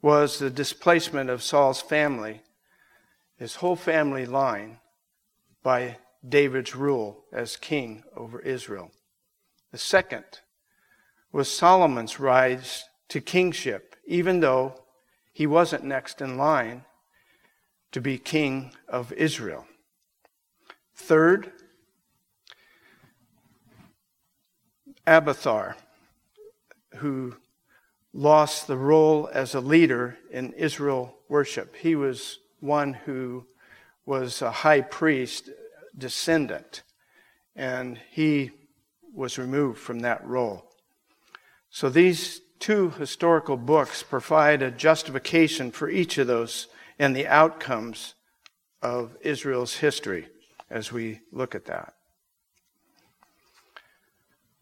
was 0.00 0.38
the 0.38 0.50
displacement 0.50 1.30
of 1.30 1.42
Saul's 1.42 1.80
family, 1.80 2.42
his 3.36 3.56
whole 3.56 3.76
family 3.76 4.26
line, 4.26 4.78
by 5.62 5.98
David's 6.28 6.74
rule 6.74 7.24
as 7.32 7.56
king 7.56 8.02
over 8.16 8.40
Israel. 8.40 8.90
The 9.70 9.78
second 9.78 10.24
was 11.32 11.50
Solomon's 11.50 12.20
rise 12.20 12.84
to 13.08 13.20
kingship, 13.20 13.96
even 14.06 14.40
though 14.40 14.82
he 15.32 15.46
wasn't 15.46 15.82
next 15.82 16.20
in 16.20 16.36
line 16.36 16.84
to 17.90 18.00
be 18.00 18.18
king 18.18 18.72
of 18.88 19.12
Israel. 19.12 19.66
Third, 20.94 21.52
Abiathar, 25.06 25.76
who 26.96 27.36
lost 28.12 28.66
the 28.66 28.76
role 28.76 29.28
as 29.32 29.54
a 29.54 29.60
leader 29.60 30.18
in 30.30 30.52
Israel 30.52 31.16
worship. 31.28 31.74
He 31.76 31.96
was 31.96 32.38
one 32.60 32.92
who 32.92 33.46
was 34.04 34.42
a 34.42 34.50
high 34.50 34.82
priest 34.82 35.48
descendant, 35.96 36.82
and 37.56 37.98
he 38.10 38.50
was 39.14 39.38
removed 39.38 39.78
from 39.78 40.00
that 40.00 40.24
role. 40.26 40.71
So 41.72 41.88
these 41.88 42.42
two 42.60 42.90
historical 42.90 43.56
books 43.56 44.02
provide 44.02 44.60
a 44.60 44.70
justification 44.70 45.70
for 45.70 45.88
each 45.88 46.18
of 46.18 46.26
those 46.26 46.68
and 46.98 47.16
the 47.16 47.26
outcomes 47.26 48.14
of 48.82 49.16
Israel's 49.22 49.76
history 49.76 50.28
as 50.68 50.92
we 50.92 51.20
look 51.32 51.54
at 51.54 51.64
that. 51.64 51.94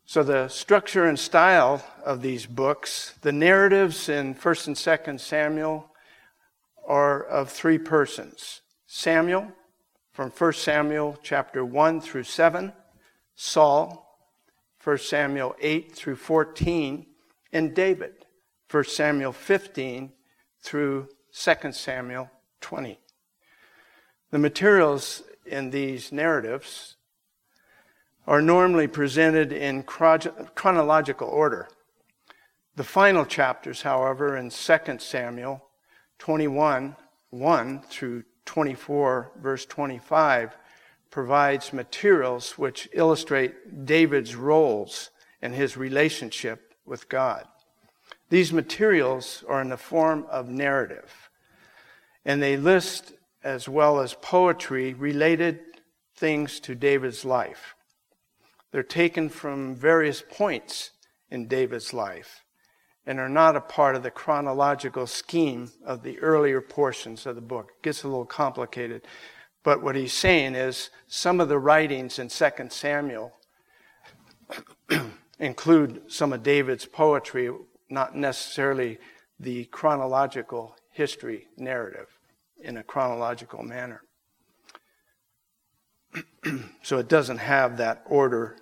So, 0.07 0.23
the 0.23 0.49
structure 0.49 1.05
and 1.05 1.18
style 1.18 1.85
of 2.05 2.23
these 2.23 2.46
books, 2.46 3.14
the 3.23 3.33
narratives 3.33 4.09
in 4.09 4.35
1st 4.35 4.66
and 4.68 4.77
2nd 4.77 5.20
Samuel 5.20 5.90
are 6.87 7.23
of 7.23 7.51
three 7.51 7.79
persons 7.79 8.61
Samuel, 8.87 9.53
from 10.12 10.31
1 10.31 10.53
Samuel 10.53 11.18
chapter 11.23 11.64
1 11.64 12.01
through 12.01 12.25
7, 12.25 12.73
Saul, 13.37 14.10
1 14.83 14.99
Samuel 14.99 15.55
8 15.61 15.93
through 15.93 16.16
14, 16.16 17.07
and 17.53 17.75
David, 17.75 18.25
1 18.71 18.85
Samuel 18.85 19.33
15 19.33 20.12
through 20.62 21.09
2 21.33 21.73
Samuel 21.73 22.31
20. 22.61 22.99
The 24.31 24.38
materials 24.38 25.23
in 25.45 25.71
these 25.71 26.12
narratives 26.12 26.97
are 28.27 28.40
normally 28.40 28.87
presented 28.87 29.53
in 29.53 29.83
chronological 29.83 31.29
order. 31.29 31.69
The 32.77 32.85
final 32.85 33.25
chapters, 33.25 33.83
however, 33.83 34.37
in 34.37 34.51
2 34.51 34.99
Samuel 34.99 35.66
21 36.19 36.97
1 37.31 37.83
through 37.83 38.25
24, 38.45 39.33
verse 39.40 39.64
25, 39.66 40.57
provides 41.11 41.73
materials 41.73 42.57
which 42.57 42.88
illustrate 42.92 43.85
David's 43.85 44.37
roles 44.37 45.11
and 45.42 45.55
his 45.55 45.77
relationship 45.77 46.75
with 46.85 47.09
God. 47.09 47.46
These 48.29 48.53
materials 48.53 49.44
are 49.49 49.61
in 49.61 49.70
the 49.70 49.77
form 49.77 50.27
of 50.31 50.49
narrative, 50.49 51.31
and 52.25 52.40
they 52.40 52.57
list, 52.57 53.12
as 53.42 53.68
well 53.68 54.01
as 54.01 54.14
poetry, 54.14 54.94
related 54.94 55.61
things 56.14 56.61
to 56.61 56.75
David's 56.75 57.25
life. 57.25 57.75
They're 58.70 58.83
taken 58.83 59.29
from 59.29 59.75
various 59.75 60.23
points 60.23 60.90
in 61.31 61.49
David's 61.49 61.92
life 61.92 62.44
and 63.07 63.18
are 63.18 63.29
not 63.29 63.57
a 63.57 63.61
part 63.61 63.96
of 63.96 64.03
the 64.03 64.11
chronological 64.11 65.07
scheme 65.07 65.70
of 65.85 66.03
the 66.03 66.18
earlier 66.20 66.61
portions 66.61 67.27
of 67.27 67.35
the 67.35 67.40
book. 67.40 67.70
It 67.79 67.83
gets 67.83 68.05
a 68.05 68.09
little 68.09 68.27
complicated. 68.27 69.03
But 69.62 69.83
what 69.83 69.96
he's 69.96 70.12
saying 70.12 70.55
is 70.55 70.90
some 71.07 71.40
of 71.40 71.49
the 71.49 71.59
writings 71.59 72.18
in 72.18 72.29
2 72.29 72.51
Samuel 72.70 73.33
include 75.38 76.11
some 76.11 76.33
of 76.33 76.42
David's 76.42 76.87
poetry 76.87 77.51
not 77.88 78.14
necessarily 78.14 78.99
the 79.38 79.64
chronological 79.66 80.77
history 80.90 81.49
narrative 81.57 82.18
in 82.62 82.77
a 82.77 82.83
chronological 82.83 83.62
manner. 83.62 84.03
so 86.83 86.99
it 86.99 87.09
doesn't 87.09 87.38
have 87.38 87.77
that 87.77 88.03
order 88.07 88.57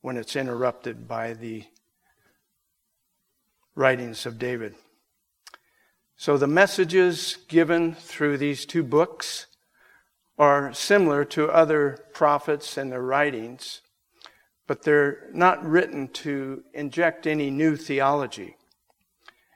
when 0.00 0.16
it's 0.16 0.36
interrupted 0.36 1.06
by 1.06 1.34
the 1.34 1.64
writings 3.74 4.26
of 4.26 4.38
David. 4.38 4.74
So 6.16 6.36
the 6.36 6.46
messages 6.46 7.38
given 7.48 7.94
through 7.94 8.38
these 8.38 8.66
two 8.66 8.82
books 8.82 9.46
are 10.40 10.72
similar 10.72 11.22
to 11.22 11.50
other 11.50 11.98
prophets 12.14 12.78
and 12.78 12.90
their 12.90 13.02
writings, 13.02 13.82
but 14.66 14.82
they're 14.82 15.28
not 15.34 15.62
written 15.62 16.08
to 16.08 16.64
inject 16.72 17.26
any 17.26 17.50
new 17.50 17.76
theology. 17.76 18.56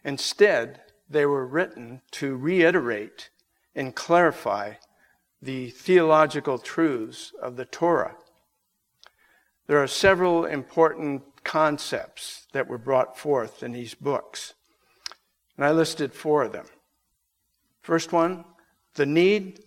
Instead, 0.05 0.83
they 1.09 1.25
were 1.25 1.47
written 1.47 2.03
to 2.11 2.37
reiterate 2.37 3.31
and 3.75 3.95
clarify 3.95 4.75
the 5.41 5.71
theological 5.71 6.59
truths 6.59 7.33
of 7.41 7.57
the 7.57 7.65
Torah. 7.65 8.17
There 9.67 9.83
are 9.83 9.87
several 9.87 10.45
important 10.45 11.23
concepts 11.45 12.47
that 12.53 12.69
were 12.69 12.77
brought 12.77 13.19
forth 13.19 13.63
in 13.63 13.73
these 13.73 13.95
books, 13.95 14.53
and 15.57 15.65
I 15.65 15.71
listed 15.71 16.13
four 16.13 16.43
of 16.43 16.53
them. 16.53 16.67
First 17.81 18.13
one, 18.13 18.45
the 18.97 19.07
need 19.07 19.64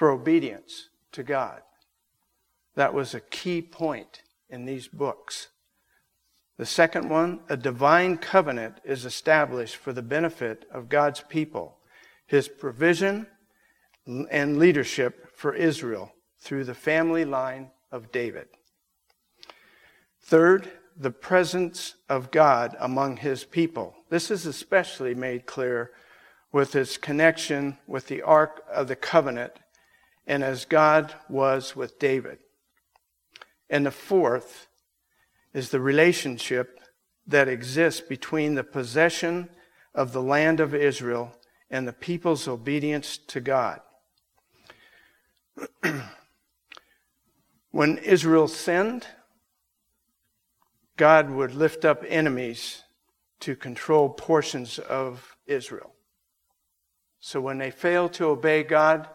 for 0.00 0.10
obedience 0.10 0.88
to 1.12 1.22
God. 1.22 1.60
That 2.74 2.94
was 2.94 3.12
a 3.12 3.20
key 3.20 3.60
point 3.60 4.22
in 4.48 4.64
these 4.64 4.88
books. 4.88 5.48
The 6.56 6.64
second 6.64 7.10
one, 7.10 7.40
a 7.50 7.56
divine 7.58 8.16
covenant 8.16 8.76
is 8.82 9.04
established 9.04 9.76
for 9.76 9.92
the 9.92 10.00
benefit 10.00 10.64
of 10.72 10.88
God's 10.88 11.20
people, 11.28 11.76
his 12.26 12.48
provision 12.48 13.26
and 14.06 14.58
leadership 14.58 15.36
for 15.36 15.52
Israel 15.52 16.14
through 16.38 16.64
the 16.64 16.72
family 16.72 17.26
line 17.26 17.70
of 17.92 18.10
David. 18.10 18.48
Third, 20.22 20.70
the 20.96 21.10
presence 21.10 21.96
of 22.08 22.30
God 22.30 22.74
among 22.80 23.18
his 23.18 23.44
people. 23.44 23.94
This 24.08 24.30
is 24.30 24.46
especially 24.46 25.14
made 25.14 25.44
clear 25.44 25.90
with 26.52 26.74
its 26.74 26.96
connection 26.96 27.76
with 27.86 28.06
the 28.06 28.22
Ark 28.22 28.64
of 28.72 28.88
the 28.88 28.96
Covenant 28.96 29.52
and 30.30 30.44
as 30.44 30.64
God 30.64 31.12
was 31.28 31.74
with 31.74 31.98
David. 31.98 32.38
And 33.68 33.84
the 33.84 33.90
fourth 33.90 34.68
is 35.52 35.70
the 35.70 35.80
relationship 35.80 36.78
that 37.26 37.48
exists 37.48 38.00
between 38.00 38.54
the 38.54 38.62
possession 38.62 39.48
of 39.92 40.12
the 40.12 40.22
land 40.22 40.60
of 40.60 40.72
Israel 40.72 41.36
and 41.68 41.86
the 41.86 41.92
people's 41.92 42.46
obedience 42.46 43.18
to 43.18 43.40
God. 43.40 43.80
when 47.72 47.98
Israel 47.98 48.46
sinned, 48.46 49.08
God 50.96 51.28
would 51.28 51.56
lift 51.56 51.84
up 51.84 52.04
enemies 52.06 52.84
to 53.40 53.56
control 53.56 54.08
portions 54.08 54.78
of 54.78 55.36
Israel. 55.46 55.92
So 57.18 57.40
when 57.40 57.58
they 57.58 57.72
failed 57.72 58.12
to 58.12 58.26
obey 58.26 58.62
God, 58.62 59.08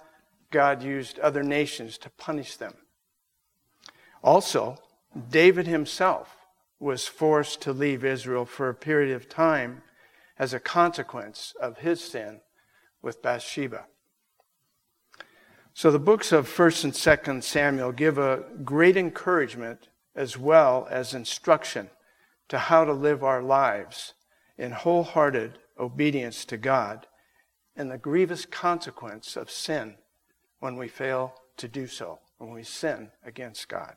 God 0.56 0.82
used 0.82 1.20
other 1.20 1.44
nations 1.44 1.98
to 1.98 2.10
punish 2.12 2.56
them. 2.56 2.76
Also, 4.24 4.78
David 5.30 5.68
himself 5.68 6.48
was 6.80 7.10
forced 7.10 7.60
to 7.64 7.74
leave 7.74 8.06
Israel 8.06 8.46
for 8.46 8.70
a 8.70 8.74
period 8.74 9.14
of 9.14 9.28
time 9.28 9.82
as 10.40 10.54
a 10.54 10.60
consequence 10.62 11.54
of 11.60 11.80
his 11.80 12.02
sin 12.02 12.40
with 13.02 13.22
Bathsheba. 13.22 13.84
So 15.74 15.92
the 15.92 16.00
books 16.00 16.32
of 16.32 16.48
1st 16.48 16.84
and 16.86 16.94
2nd 16.94 17.44
Samuel 17.44 17.92
give 17.92 18.18
a 18.18 18.46
great 18.64 18.96
encouragement 18.96 19.90
as 20.16 20.38
well 20.38 20.88
as 20.90 21.14
instruction 21.14 21.90
to 22.48 22.58
how 22.58 22.86
to 22.86 22.94
live 22.94 23.26
our 23.26 23.44
lives 23.44 24.14
in 24.58 24.72
wholehearted 24.72 25.60
obedience 25.78 26.46
to 26.46 26.56
God 26.56 27.08
and 27.76 27.92
the 27.92 27.98
grievous 27.98 28.46
consequence 28.46 29.36
of 29.36 29.52
sin 29.52 29.98
when 30.66 30.78
we 30.78 30.88
fail 30.88 31.32
to 31.58 31.68
do 31.68 31.86
so, 31.86 32.18
when 32.40 32.50
we 32.50 32.64
sin 32.64 33.12
against 33.24 33.70
God. 33.70 33.94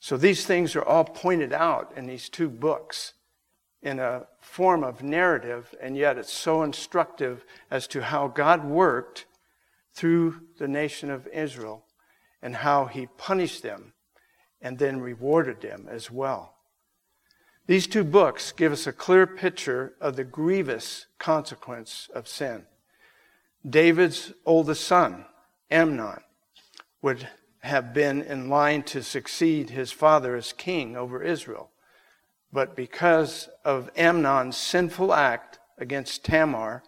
So 0.00 0.16
these 0.16 0.44
things 0.44 0.74
are 0.74 0.84
all 0.84 1.04
pointed 1.04 1.52
out 1.52 1.92
in 1.96 2.08
these 2.08 2.28
two 2.28 2.48
books 2.48 3.12
in 3.80 4.00
a 4.00 4.26
form 4.40 4.82
of 4.82 5.04
narrative, 5.04 5.72
and 5.80 5.96
yet 5.96 6.18
it's 6.18 6.32
so 6.32 6.64
instructive 6.64 7.44
as 7.70 7.86
to 7.86 8.02
how 8.02 8.26
God 8.26 8.64
worked 8.64 9.26
through 9.94 10.40
the 10.58 10.66
nation 10.66 11.08
of 11.08 11.28
Israel 11.28 11.84
and 12.42 12.56
how 12.56 12.86
he 12.86 13.06
punished 13.16 13.62
them 13.62 13.92
and 14.60 14.76
then 14.76 15.00
rewarded 15.00 15.60
them 15.60 15.86
as 15.88 16.10
well. 16.10 16.56
These 17.68 17.86
two 17.86 18.02
books 18.02 18.50
give 18.50 18.72
us 18.72 18.88
a 18.88 18.92
clear 18.92 19.24
picture 19.24 19.94
of 20.00 20.16
the 20.16 20.24
grievous 20.24 21.06
consequence 21.20 22.10
of 22.12 22.26
sin. 22.26 22.66
David's 23.68 24.32
oldest 24.44 24.84
son, 24.84 25.24
Amnon, 25.70 26.20
would 27.02 27.28
have 27.60 27.92
been 27.92 28.22
in 28.22 28.48
line 28.48 28.82
to 28.84 29.02
succeed 29.02 29.70
his 29.70 29.90
father 29.90 30.36
as 30.36 30.52
king 30.52 30.96
over 30.96 31.22
Israel. 31.22 31.70
But 32.52 32.76
because 32.76 33.48
of 33.64 33.90
Amnon's 33.96 34.56
sinful 34.56 35.12
act 35.12 35.58
against 35.78 36.24
Tamar, 36.24 36.84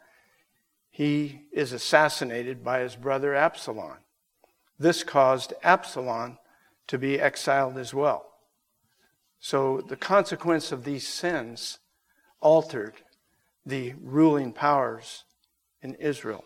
he 0.90 1.42
is 1.52 1.72
assassinated 1.72 2.62
by 2.62 2.80
his 2.80 2.96
brother 2.96 3.34
Absalom. 3.34 3.98
This 4.78 5.02
caused 5.02 5.52
Absalom 5.62 6.38
to 6.86 6.98
be 6.98 7.20
exiled 7.20 7.76
as 7.76 7.92
well. 7.92 8.24
So 9.40 9.80
the 9.80 9.96
consequence 9.96 10.72
of 10.72 10.84
these 10.84 11.06
sins 11.06 11.78
altered 12.40 12.94
the 13.66 13.94
ruling 14.00 14.52
powers 14.52 15.24
in 15.82 15.94
Israel. 15.96 16.44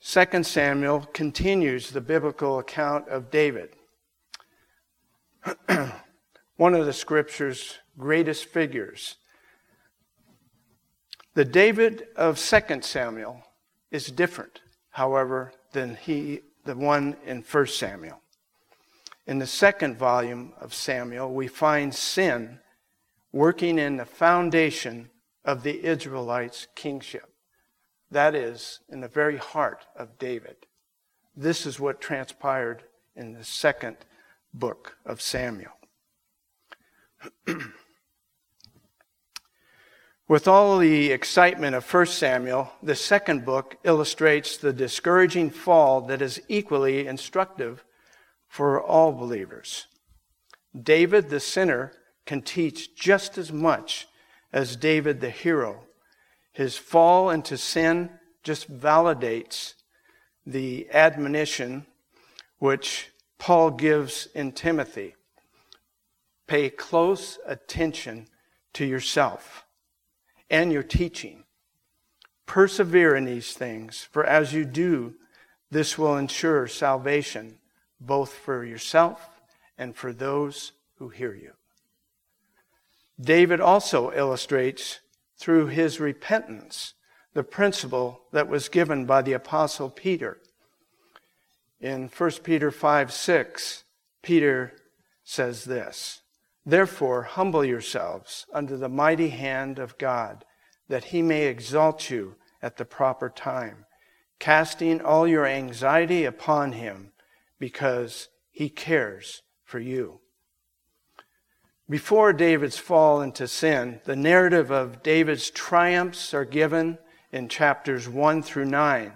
2 0.00 0.44
Samuel 0.44 1.00
continues 1.12 1.90
the 1.90 2.00
biblical 2.00 2.60
account 2.60 3.08
of 3.08 3.30
David, 3.30 3.70
one 6.56 6.74
of 6.74 6.86
the 6.86 6.92
scripture's 6.92 7.78
greatest 7.98 8.44
figures. 8.44 9.16
The 11.34 11.44
David 11.44 12.06
of 12.14 12.38
2 12.38 12.82
Samuel 12.82 13.42
is 13.90 14.06
different, 14.06 14.60
however, 14.90 15.52
than 15.72 15.96
he, 15.96 16.40
the 16.64 16.76
one 16.76 17.16
in 17.26 17.42
1 17.42 17.66
Samuel. 17.66 18.20
In 19.26 19.40
the 19.40 19.46
second 19.46 19.98
volume 19.98 20.52
of 20.60 20.72
Samuel, 20.72 21.34
we 21.34 21.48
find 21.48 21.92
sin 21.92 22.60
working 23.32 23.78
in 23.78 23.96
the 23.96 24.04
foundation 24.04 25.10
of 25.44 25.64
the 25.64 25.84
Israelites' 25.84 26.68
kingship. 26.74 27.34
That 28.10 28.34
is, 28.34 28.80
in 28.88 29.00
the 29.00 29.08
very 29.08 29.36
heart 29.36 29.86
of 29.96 30.18
David. 30.18 30.56
This 31.36 31.66
is 31.66 31.78
what 31.78 32.00
transpired 32.00 32.82
in 33.14 33.34
the 33.34 33.44
second 33.44 33.98
book 34.54 34.96
of 35.04 35.20
Samuel. 35.20 35.72
With 40.28 40.46
all 40.46 40.78
the 40.78 41.10
excitement 41.10 41.74
of 41.74 41.92
1 41.92 42.06
Samuel, 42.06 42.72
the 42.82 42.94
second 42.94 43.44
book 43.44 43.76
illustrates 43.84 44.56
the 44.56 44.72
discouraging 44.72 45.50
fall 45.50 46.00
that 46.02 46.20
is 46.20 46.40
equally 46.48 47.06
instructive 47.06 47.84
for 48.46 48.80
all 48.82 49.12
believers. 49.12 49.86
David 50.80 51.30
the 51.30 51.40
sinner 51.40 51.92
can 52.26 52.42
teach 52.42 52.94
just 52.94 53.38
as 53.38 53.52
much 53.52 54.06
as 54.52 54.76
David 54.76 55.20
the 55.20 55.30
hero 55.30 55.84
his 56.58 56.76
fall 56.76 57.30
into 57.30 57.56
sin 57.56 58.10
just 58.42 58.68
validates 58.68 59.74
the 60.44 60.90
admonition 60.90 61.86
which 62.58 63.12
Paul 63.38 63.70
gives 63.70 64.26
in 64.34 64.50
Timothy. 64.50 65.14
Pay 66.48 66.70
close 66.70 67.38
attention 67.46 68.26
to 68.72 68.84
yourself 68.84 69.66
and 70.50 70.72
your 70.72 70.82
teaching. 70.82 71.44
Persevere 72.44 73.14
in 73.14 73.24
these 73.24 73.52
things, 73.52 74.08
for 74.10 74.24
as 74.24 74.52
you 74.52 74.64
do, 74.64 75.14
this 75.70 75.96
will 75.96 76.16
ensure 76.16 76.66
salvation 76.66 77.60
both 78.00 78.32
for 78.32 78.64
yourself 78.64 79.40
and 79.78 79.94
for 79.94 80.12
those 80.12 80.72
who 80.96 81.08
hear 81.08 81.36
you. 81.36 81.52
David 83.20 83.60
also 83.60 84.10
illustrates 84.10 84.98
through 85.38 85.66
his 85.66 86.00
repentance, 86.00 86.94
the 87.34 87.44
principle 87.44 88.22
that 88.32 88.48
was 88.48 88.68
given 88.68 89.06
by 89.06 89.22
the 89.22 89.32
Apostle 89.32 89.90
Peter. 89.90 90.38
In 91.80 92.08
1 92.08 92.30
Peter 92.42 92.70
5 92.70 93.12
6, 93.12 93.84
Peter 94.22 94.72
says 95.22 95.64
this 95.64 96.22
Therefore, 96.66 97.22
humble 97.22 97.64
yourselves 97.64 98.46
under 98.52 98.76
the 98.76 98.88
mighty 98.88 99.28
hand 99.28 99.78
of 99.78 99.96
God, 99.96 100.44
that 100.88 101.04
he 101.04 101.22
may 101.22 101.46
exalt 101.46 102.10
you 102.10 102.34
at 102.60 102.76
the 102.76 102.84
proper 102.84 103.28
time, 103.28 103.86
casting 104.38 105.00
all 105.00 105.28
your 105.28 105.46
anxiety 105.46 106.24
upon 106.24 106.72
him, 106.72 107.12
because 107.58 108.28
he 108.50 108.68
cares 108.68 109.42
for 109.64 109.78
you. 109.78 110.20
Before 111.90 112.34
David's 112.34 112.76
fall 112.76 113.22
into 113.22 113.48
sin, 113.48 114.00
the 114.04 114.16
narrative 114.16 114.70
of 114.70 115.02
David's 115.02 115.48
triumphs 115.48 116.34
are 116.34 116.44
given 116.44 116.98
in 117.32 117.48
chapters 117.48 118.06
1 118.06 118.42
through 118.42 118.66
9, 118.66 119.12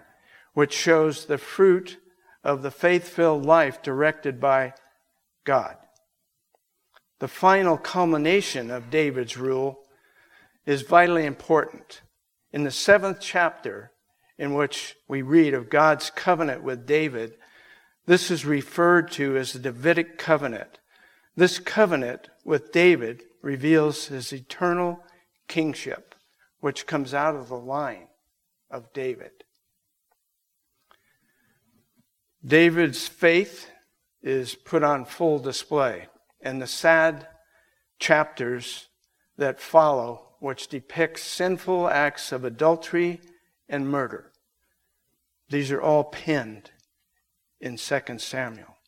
which 0.55 0.73
shows 0.73 1.27
the 1.27 1.37
fruit 1.37 1.99
of 2.43 2.63
the 2.63 2.71
faith 2.71 3.09
filled 3.09 3.45
life 3.45 3.83
directed 3.83 4.41
by 4.41 4.73
God. 5.45 5.77
The 7.19 7.29
final 7.29 7.77
culmination 7.77 8.71
of 8.71 8.91
David's 8.91 9.37
rule 9.37 9.81
is 10.65 10.81
vitally 10.81 11.27
important. 11.27 12.01
In 12.53 12.65
the 12.65 12.71
seventh 12.71 13.19
chapter, 13.21 13.93
in 14.39 14.55
which 14.55 14.97
we 15.07 15.21
read 15.21 15.53
of 15.53 15.69
God's 15.69 16.09
covenant 16.09 16.63
with 16.63 16.87
David, 16.87 17.35
this 18.07 18.31
is 18.31 18.47
referred 18.47 19.11
to 19.13 19.37
as 19.37 19.53
the 19.53 19.59
Davidic 19.59 20.17
covenant. 20.17 20.79
This 21.35 21.59
covenant 21.59 22.29
with 22.45 22.73
David 22.73 23.25
reveals 23.41 24.07
his 24.07 24.33
eternal 24.33 25.03
kingship, 25.49 26.15
which 26.61 26.87
comes 26.87 27.15
out 27.15 27.35
of 27.35 27.49
the 27.49 27.59
line 27.59 28.09
of 28.71 28.93
David. 28.93 29.33
David's 32.45 33.09
faith 33.09 33.71
is 34.23 34.55
put 34.55 34.83
on 34.83 35.05
full 35.05 35.39
display, 35.39 36.09
and 36.41 36.61
the 36.61 36.67
sad 36.67 37.27
chapters 37.99 38.89
that 39.37 39.61
follow, 39.61 40.35
which 40.41 40.69
depict 40.69 41.19
sinful 41.19 41.89
acts 41.89 42.33
of 42.33 42.45
adultery 42.45 43.21
and 43.69 43.89
murder, 43.89 44.33
these 45.53 45.71
are 45.71 45.83
all 45.83 46.05
penned 46.05 46.71
in 47.61 47.77
2 47.77 48.19
Samuel. 48.19 48.79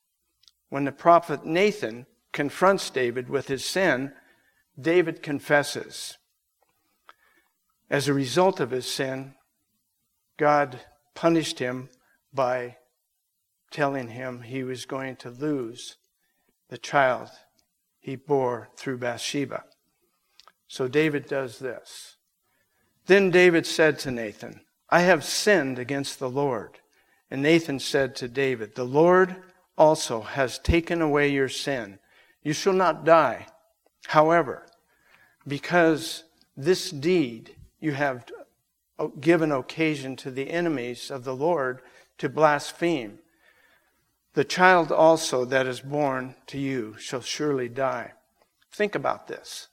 When 0.70 0.84
the 0.84 0.92
prophet 0.92 1.44
Nathan 1.44 2.06
confronts 2.34 2.90
David 2.90 3.30
with 3.30 3.48
his 3.48 3.64
sin, 3.64 4.12
David 4.78 5.22
confesses. 5.22 6.18
As 7.88 8.08
a 8.08 8.12
result 8.12 8.60
of 8.60 8.72
his 8.72 8.92
sin, 8.92 9.34
God 10.36 10.80
punished 11.14 11.60
him 11.60 11.88
by 12.32 12.76
telling 13.70 14.08
him 14.08 14.42
he 14.42 14.64
was 14.64 14.84
going 14.84 15.16
to 15.16 15.30
lose 15.30 15.96
the 16.68 16.76
child 16.76 17.30
he 18.00 18.16
bore 18.16 18.68
through 18.76 18.98
Bathsheba. 18.98 19.64
So 20.66 20.88
David 20.88 21.26
does 21.26 21.60
this. 21.60 22.16
Then 23.06 23.30
David 23.30 23.64
said 23.64 23.98
to 24.00 24.10
Nathan, 24.10 24.62
I 24.90 25.02
have 25.02 25.24
sinned 25.24 25.78
against 25.78 26.18
the 26.18 26.28
Lord. 26.28 26.80
And 27.30 27.42
Nathan 27.42 27.78
said 27.78 28.16
to 28.16 28.28
David, 28.28 28.74
The 28.74 28.84
Lord 28.84 29.36
also 29.78 30.22
has 30.22 30.58
taken 30.58 31.00
away 31.00 31.28
your 31.30 31.48
sin. 31.48 31.98
You 32.44 32.52
shall 32.52 32.74
not 32.74 33.04
die. 33.04 33.46
However, 34.06 34.66
because 35.48 36.24
this 36.56 36.90
deed 36.90 37.56
you 37.80 37.92
have 37.92 38.26
uh, 38.98 39.06
given 39.20 39.50
occasion 39.50 40.14
to 40.16 40.30
the 40.30 40.50
enemies 40.50 41.10
of 41.10 41.24
the 41.24 41.34
Lord 41.34 41.80
to 42.18 42.28
blaspheme, 42.28 43.18
the 44.34 44.44
child 44.44 44.92
also 44.92 45.44
that 45.46 45.66
is 45.66 45.80
born 45.80 46.34
to 46.48 46.58
you 46.58 46.96
shall 46.98 47.22
surely 47.22 47.68
die. 47.68 48.12
Think 48.70 48.94
about 48.94 49.26
this 49.26 49.68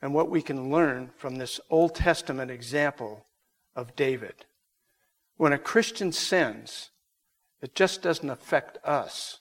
and 0.00 0.14
what 0.14 0.30
we 0.30 0.42
can 0.42 0.70
learn 0.70 1.10
from 1.16 1.36
this 1.36 1.60
Old 1.70 1.94
Testament 1.94 2.50
example 2.50 3.26
of 3.74 3.96
David. 3.96 4.46
When 5.36 5.52
a 5.52 5.58
Christian 5.58 6.12
sins, 6.12 6.90
it 7.60 7.74
just 7.74 8.02
doesn't 8.02 8.30
affect 8.30 8.78
us. 8.84 9.40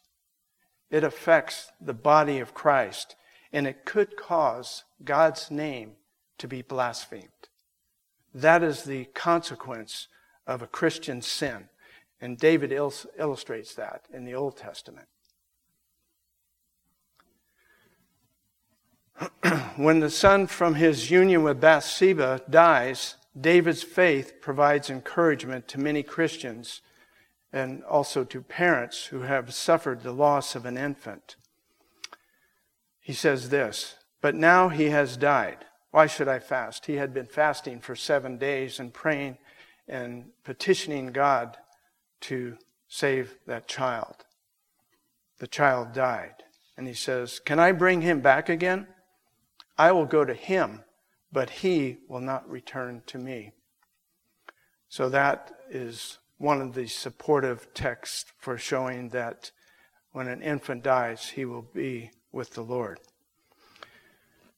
It 0.89 1.03
affects 1.03 1.71
the 1.81 1.93
body 1.93 2.39
of 2.39 2.53
Christ, 2.53 3.15
and 3.51 3.67
it 3.67 3.85
could 3.85 4.15
cause 4.15 4.83
God's 5.03 5.51
name 5.51 5.93
to 6.37 6.47
be 6.47 6.61
blasphemed. 6.61 7.49
That 8.33 8.63
is 8.63 8.83
the 8.83 9.05
consequence 9.05 10.07
of 10.45 10.61
a 10.61 10.67
Christian 10.67 11.21
sin. 11.21 11.69
And 12.21 12.37
David 12.37 12.71
il- 12.71 12.93
illustrates 13.17 13.75
that 13.75 14.05
in 14.13 14.25
the 14.25 14.33
Old 14.33 14.57
Testament. 14.57 15.07
when 19.75 19.99
the 19.99 20.09
son 20.09 20.47
from 20.47 20.75
his 20.75 21.11
union 21.11 21.43
with 21.43 21.59
Bathsheba 21.59 22.41
dies, 22.49 23.15
David's 23.39 23.83
faith 23.83 24.41
provides 24.41 24.89
encouragement 24.89 25.67
to 25.67 25.79
many 25.79 26.01
Christians 26.03 26.81
and 27.57 27.83
also 27.85 28.23
to 28.23 28.39
parents 28.39 29.05
who 29.05 29.21
have 29.21 29.51
suffered 29.51 30.03
the 30.03 30.11
loss 30.11 30.55
of 30.55 30.65
an 30.65 30.77
infant. 30.77 31.35
He 32.99 33.13
says 33.13 33.49
this, 33.49 33.95
but 34.21 34.35
now 34.35 34.69
he 34.69 34.89
has 34.89 35.17
died. 35.17 35.65
Why 35.89 36.05
should 36.05 36.27
I 36.27 36.37
fast? 36.37 36.85
He 36.85 36.97
had 36.97 37.15
been 37.15 37.25
fasting 37.25 37.79
for 37.79 37.95
seven 37.95 38.37
days 38.37 38.79
and 38.79 38.93
praying 38.93 39.39
and 39.87 40.25
petitioning 40.43 41.07
God 41.07 41.57
to 42.21 42.57
save 42.87 43.39
that 43.47 43.67
child. 43.67 44.25
The 45.39 45.47
child 45.47 45.93
died. 45.93 46.43
And 46.77 46.87
he 46.87 46.93
says, 46.93 47.39
Can 47.39 47.59
I 47.59 47.71
bring 47.71 48.01
him 48.01 48.21
back 48.21 48.49
again? 48.49 48.85
I 49.79 49.91
will 49.93 50.05
go 50.05 50.23
to 50.23 50.35
him, 50.35 50.83
but 51.31 51.49
he 51.49 51.97
will 52.07 52.21
not 52.21 52.47
return 52.47 53.01
to 53.07 53.17
me. 53.17 53.53
So 54.89 55.09
that 55.09 55.51
is 55.71 56.19
one 56.37 56.61
of 56.61 56.73
the 56.73 56.87
supportive 56.87 57.73
texts 57.73 58.31
for 58.37 58.57
showing 58.57 59.09
that 59.09 59.51
when 60.11 60.27
an 60.27 60.41
infant 60.41 60.83
dies, 60.83 61.29
he 61.29 61.45
will 61.45 61.61
be 61.73 62.11
with 62.31 62.53
the 62.53 62.61
Lord. 62.61 62.99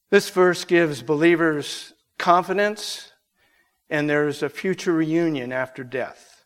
This 0.10 0.30
verse 0.30 0.66
gives 0.66 1.02
believers 1.02 1.94
confidence, 2.18 3.12
and 3.90 4.10
there 4.10 4.28
is 4.28 4.42
a 4.42 4.50
future 4.50 4.94
reunion 4.94 5.52
after 5.52 5.84
death, 5.84 6.44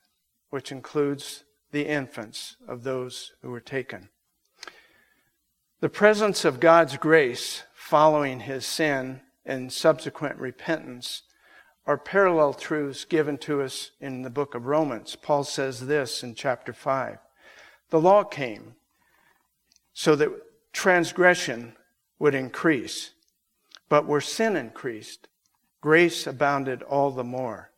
which 0.50 0.72
includes 0.72 1.44
the 1.72 1.88
infants 1.88 2.58
of 2.68 2.84
those 2.84 3.34
who 3.42 3.50
were 3.50 3.60
taken. 3.60 4.10
The 5.80 5.90
presence 5.90 6.46
of 6.46 6.60
God's 6.60 6.98
grace 6.98 7.64
following 7.74 8.42
his 8.42 8.66
sin 8.66 9.22
and 9.46 9.72
subsequent 9.72 10.38
repentance 10.38 11.24
are 11.86 11.98
parallel 11.98 12.54
truths 12.54 13.06
given 13.06 13.38
to 13.38 13.62
us 13.62 13.92
in 14.00 14.22
the 14.22 14.30
book 14.30 14.56
of 14.56 14.66
Romans. 14.66 15.16
Paul 15.16 15.44
says 15.44 15.88
this 15.88 16.24
in 16.24 16.36
chapter 16.36 16.74
5 16.74 17.18
The 17.90 18.00
law 18.00 18.24
came 18.24 18.76
so 19.94 20.16
that 20.16 20.32
transgression 20.72 21.74
would 22.20 22.34
increase, 22.34 23.12
but 23.90 24.06
where 24.08 24.22
sin 24.22 24.56
increased, 24.56 25.28
grace 25.82 26.26
abounded 26.26 26.82
all 26.84 27.12
the 27.12 27.24
more, 27.24 27.72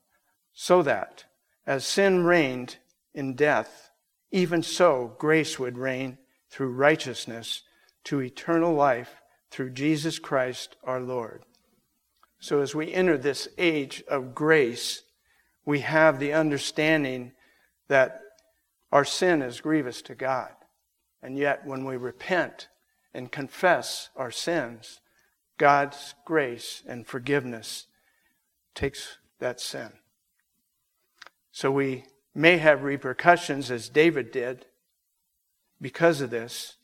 so 0.53 0.81
that 0.83 1.25
as 1.65 1.83
sin 1.83 2.23
reigned 2.23 2.77
in 3.13 3.33
death, 3.33 3.91
even 4.31 4.61
so 4.61 5.15
grace 5.17 5.57
would 5.57 5.77
reign 5.77 6.17
through 6.49 6.69
righteousness 6.69 7.63
to 8.03 8.21
eternal 8.21 8.73
life 8.73 9.21
through 9.49 9.71
Jesus 9.71 10.19
Christ 10.19 10.75
our 10.83 10.99
Lord. 10.99 11.43
So 12.45 12.61
as 12.61 12.75
we 12.75 12.93
enter 12.93 13.17
this 13.17 13.47
age 13.57 14.03
of 14.07 14.35
grace, 14.35 15.01
we 15.65 15.79
have 15.79 16.19
the 16.19 16.33
understanding 16.33 17.31
that 17.87 18.21
our 18.91 19.03
sin 19.03 19.41
is 19.41 19.61
grievous 19.61 20.03
to 20.03 20.13
God. 20.13 20.51
And 21.23 21.39
yet, 21.39 21.65
when 21.65 21.85
we 21.85 21.97
repent 21.97 22.67
and 23.15 23.31
confess 23.31 24.09
our 24.15 24.29
sins, 24.29 25.01
God's 25.57 26.13
grace 26.23 26.83
and 26.87 27.07
forgiveness 27.07 27.87
takes 28.75 29.17
that 29.39 29.59
sin. 29.59 29.93
So 31.51 31.71
we 31.71 32.03
may 32.35 32.57
have 32.57 32.83
repercussions, 32.83 33.71
as 33.71 33.89
David 33.89 34.31
did, 34.31 34.67
because 35.81 36.21
of 36.21 36.29
this, 36.29 36.75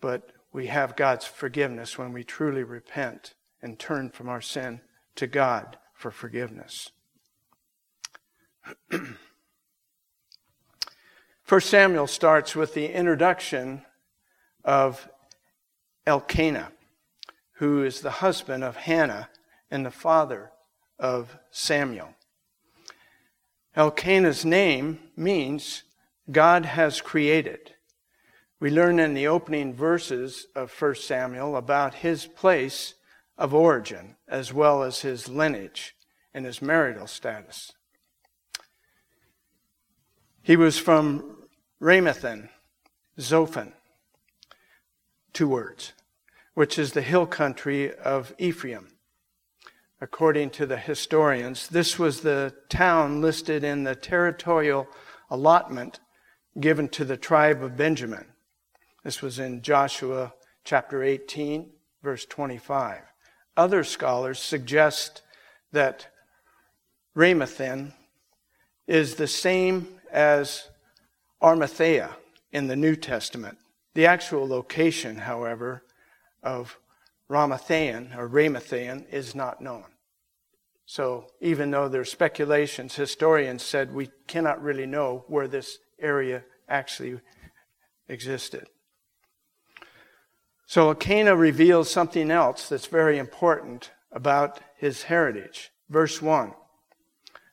but 0.00 0.32
we 0.52 0.66
have 0.66 0.96
God's 0.96 1.24
forgiveness 1.24 1.96
when 1.96 2.12
we 2.12 2.24
truly 2.24 2.64
repent 2.64 3.34
and 3.62 3.78
turn 3.78 4.10
from 4.10 4.28
our 4.28 4.40
sin 4.40 4.80
to 5.16 5.26
God 5.26 5.78
for 5.94 6.10
forgiveness. 6.10 6.90
First 11.42 11.68
Samuel 11.68 12.06
starts 12.06 12.54
with 12.54 12.74
the 12.74 12.86
introduction 12.94 13.82
of 14.64 15.08
Elkanah, 16.06 16.72
who 17.54 17.82
is 17.82 18.00
the 18.00 18.10
husband 18.10 18.62
of 18.62 18.76
Hannah 18.76 19.28
and 19.70 19.84
the 19.84 19.90
father 19.90 20.52
of 20.98 21.36
Samuel. 21.50 22.14
Elkanah's 23.76 24.44
name 24.44 24.98
means 25.16 25.84
God 26.30 26.64
has 26.66 27.00
created. 27.00 27.74
We 28.60 28.70
learn 28.70 28.98
in 28.98 29.14
the 29.14 29.26
opening 29.26 29.74
verses 29.74 30.46
of 30.54 30.70
1 30.70 30.94
Samuel 30.96 31.56
about 31.56 31.94
his 31.94 32.26
place 32.26 32.94
of 33.40 33.54
origin, 33.54 34.16
as 34.28 34.52
well 34.52 34.82
as 34.82 35.00
his 35.00 35.28
lineage 35.28 35.96
and 36.34 36.44
his 36.44 36.60
marital 36.60 37.06
status. 37.06 37.72
He 40.42 40.56
was 40.56 40.78
from 40.78 41.38
Ramathaim, 41.80 42.50
Zophim, 43.18 43.72
two 45.32 45.48
words, 45.48 45.94
which 46.52 46.78
is 46.78 46.92
the 46.92 47.02
hill 47.02 47.26
country 47.26 47.94
of 47.96 48.34
Ephraim. 48.38 48.88
According 50.02 50.50
to 50.50 50.66
the 50.66 50.76
historians, 50.76 51.68
this 51.68 51.98
was 51.98 52.20
the 52.20 52.54
town 52.68 53.22
listed 53.22 53.64
in 53.64 53.84
the 53.84 53.94
territorial 53.94 54.86
allotment 55.30 56.00
given 56.58 56.88
to 56.90 57.06
the 57.06 57.16
tribe 57.16 57.62
of 57.62 57.76
Benjamin. 57.76 58.26
This 59.02 59.22
was 59.22 59.38
in 59.38 59.62
Joshua 59.62 60.34
chapter 60.64 61.02
18, 61.02 61.70
verse 62.02 62.26
25. 62.26 63.09
Other 63.60 63.84
scholars 63.84 64.38
suggest 64.38 65.20
that 65.70 66.06
Ramathaim 67.14 67.92
is 68.86 69.16
the 69.16 69.26
same 69.26 69.86
as 70.10 70.70
Arimathea 71.42 72.16
in 72.52 72.68
the 72.68 72.74
New 72.74 72.96
Testament. 72.96 73.58
The 73.92 74.06
actual 74.06 74.48
location, 74.48 75.18
however, 75.18 75.82
of 76.42 76.78
Ramathaim 77.28 78.16
or 78.16 78.30
Ramathaim 78.30 79.04
is 79.12 79.34
not 79.34 79.60
known. 79.60 79.84
So 80.86 81.26
even 81.42 81.70
though 81.70 81.90
there's 81.90 82.10
speculations, 82.10 82.94
historians 82.94 83.62
said 83.62 83.92
we 83.92 84.08
cannot 84.26 84.62
really 84.62 84.86
know 84.86 85.26
where 85.28 85.48
this 85.48 85.80
area 86.00 86.44
actually 86.66 87.20
existed. 88.08 88.68
So 90.70 90.86
Elkanah 90.86 91.34
reveals 91.34 91.90
something 91.90 92.30
else 92.30 92.68
that's 92.68 92.86
very 92.86 93.18
important 93.18 93.90
about 94.12 94.60
his 94.76 95.02
heritage. 95.02 95.72
Verse 95.88 96.22
1. 96.22 96.52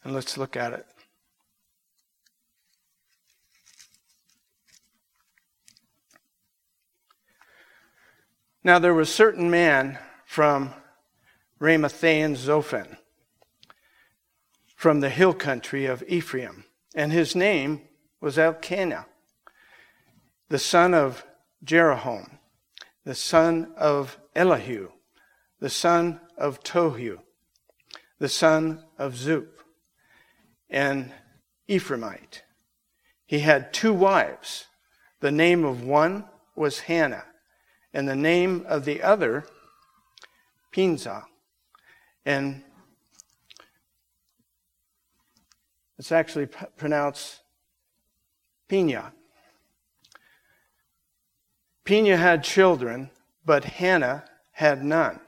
And 0.03 0.13
let's 0.13 0.37
look 0.37 0.55
at 0.55 0.73
it. 0.73 0.85
Now 8.63 8.77
there 8.77 8.93
was 8.93 9.09
a 9.09 9.13
certain 9.13 9.49
man 9.49 9.97
from 10.23 10.75
Ramathaim 11.59 12.37
Zophim, 12.37 12.97
from 14.75 14.99
the 14.99 15.09
hill 15.09 15.33
country 15.33 15.87
of 15.87 16.03
Ephraim, 16.07 16.65
and 16.93 17.11
his 17.11 17.35
name 17.35 17.81
was 18.21 18.37
Elkanah, 18.37 19.07
the 20.49 20.59
son 20.59 20.93
of 20.93 21.25
Jeroham 21.65 22.36
the 23.07 23.15
son 23.15 23.71
of 23.77 24.19
Elihu, 24.35 24.89
the 25.61 25.69
son 25.69 26.19
of 26.37 26.61
Tohu, 26.61 27.19
the 28.19 28.27
son 28.27 28.83
of 28.97 29.13
Zuph, 29.13 29.47
an 30.69 31.13
Ephraimite. 31.69 32.41
He 33.25 33.39
had 33.39 33.71
two 33.71 33.93
wives. 33.93 34.65
The 35.21 35.31
name 35.31 35.63
of 35.63 35.85
one 35.85 36.25
was 36.53 36.81
Hannah, 36.81 37.23
and 37.93 38.09
the 38.09 38.15
name 38.15 38.65
of 38.67 38.83
the 38.83 39.01
other, 39.01 39.45
Peninnah. 40.73 41.27
And 42.25 42.61
it's 45.97 46.11
actually 46.11 46.47
pronounced 46.75 47.39
Pina. 48.67 49.13
Peninnah 51.87 52.17
had 52.17 52.43
children, 52.43 53.11
but 53.45 53.63
Hannah 53.63 54.25
had 54.51 54.83
none. 54.83 55.21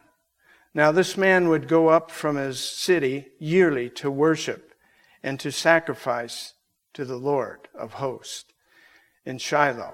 Now, 0.74 0.91
this 0.91 1.15
man 1.15 1.48
would 1.48 1.69
go 1.69 1.88
up 1.88 2.12
from 2.12 2.36
his 2.36 2.60
city 2.60 3.28
yearly 3.39 3.89
to 3.91 4.12
worship 4.12 4.74
and 5.24 5.39
to 5.39 5.54
sacrifice 5.54 6.56
to 6.95 7.06
the 7.06 7.15
Lord 7.15 7.69
of 7.74 7.93
hosts 7.93 8.52
in 9.24 9.38
Shiloh. 9.38 9.93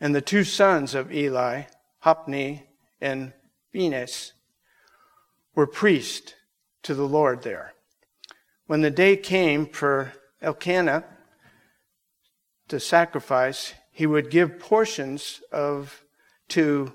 And 0.00 0.14
the 0.14 0.22
two 0.22 0.42
sons 0.42 0.94
of 0.94 1.12
Eli, 1.12 1.64
Hophni 1.98 2.64
and 2.98 3.34
Phinehas, 3.70 4.32
were 5.54 5.66
priests 5.66 6.32
to 6.84 6.94
the 6.94 7.06
Lord 7.06 7.42
there. 7.42 7.74
When 8.68 8.80
the 8.80 8.90
day 8.90 9.18
came 9.18 9.66
for 9.66 10.14
Elkanah 10.40 11.04
to 12.68 12.80
sacrifice, 12.80 13.74
he 13.98 14.06
would 14.06 14.30
give 14.30 14.60
portions 14.60 15.42
of 15.50 16.04
to 16.46 16.92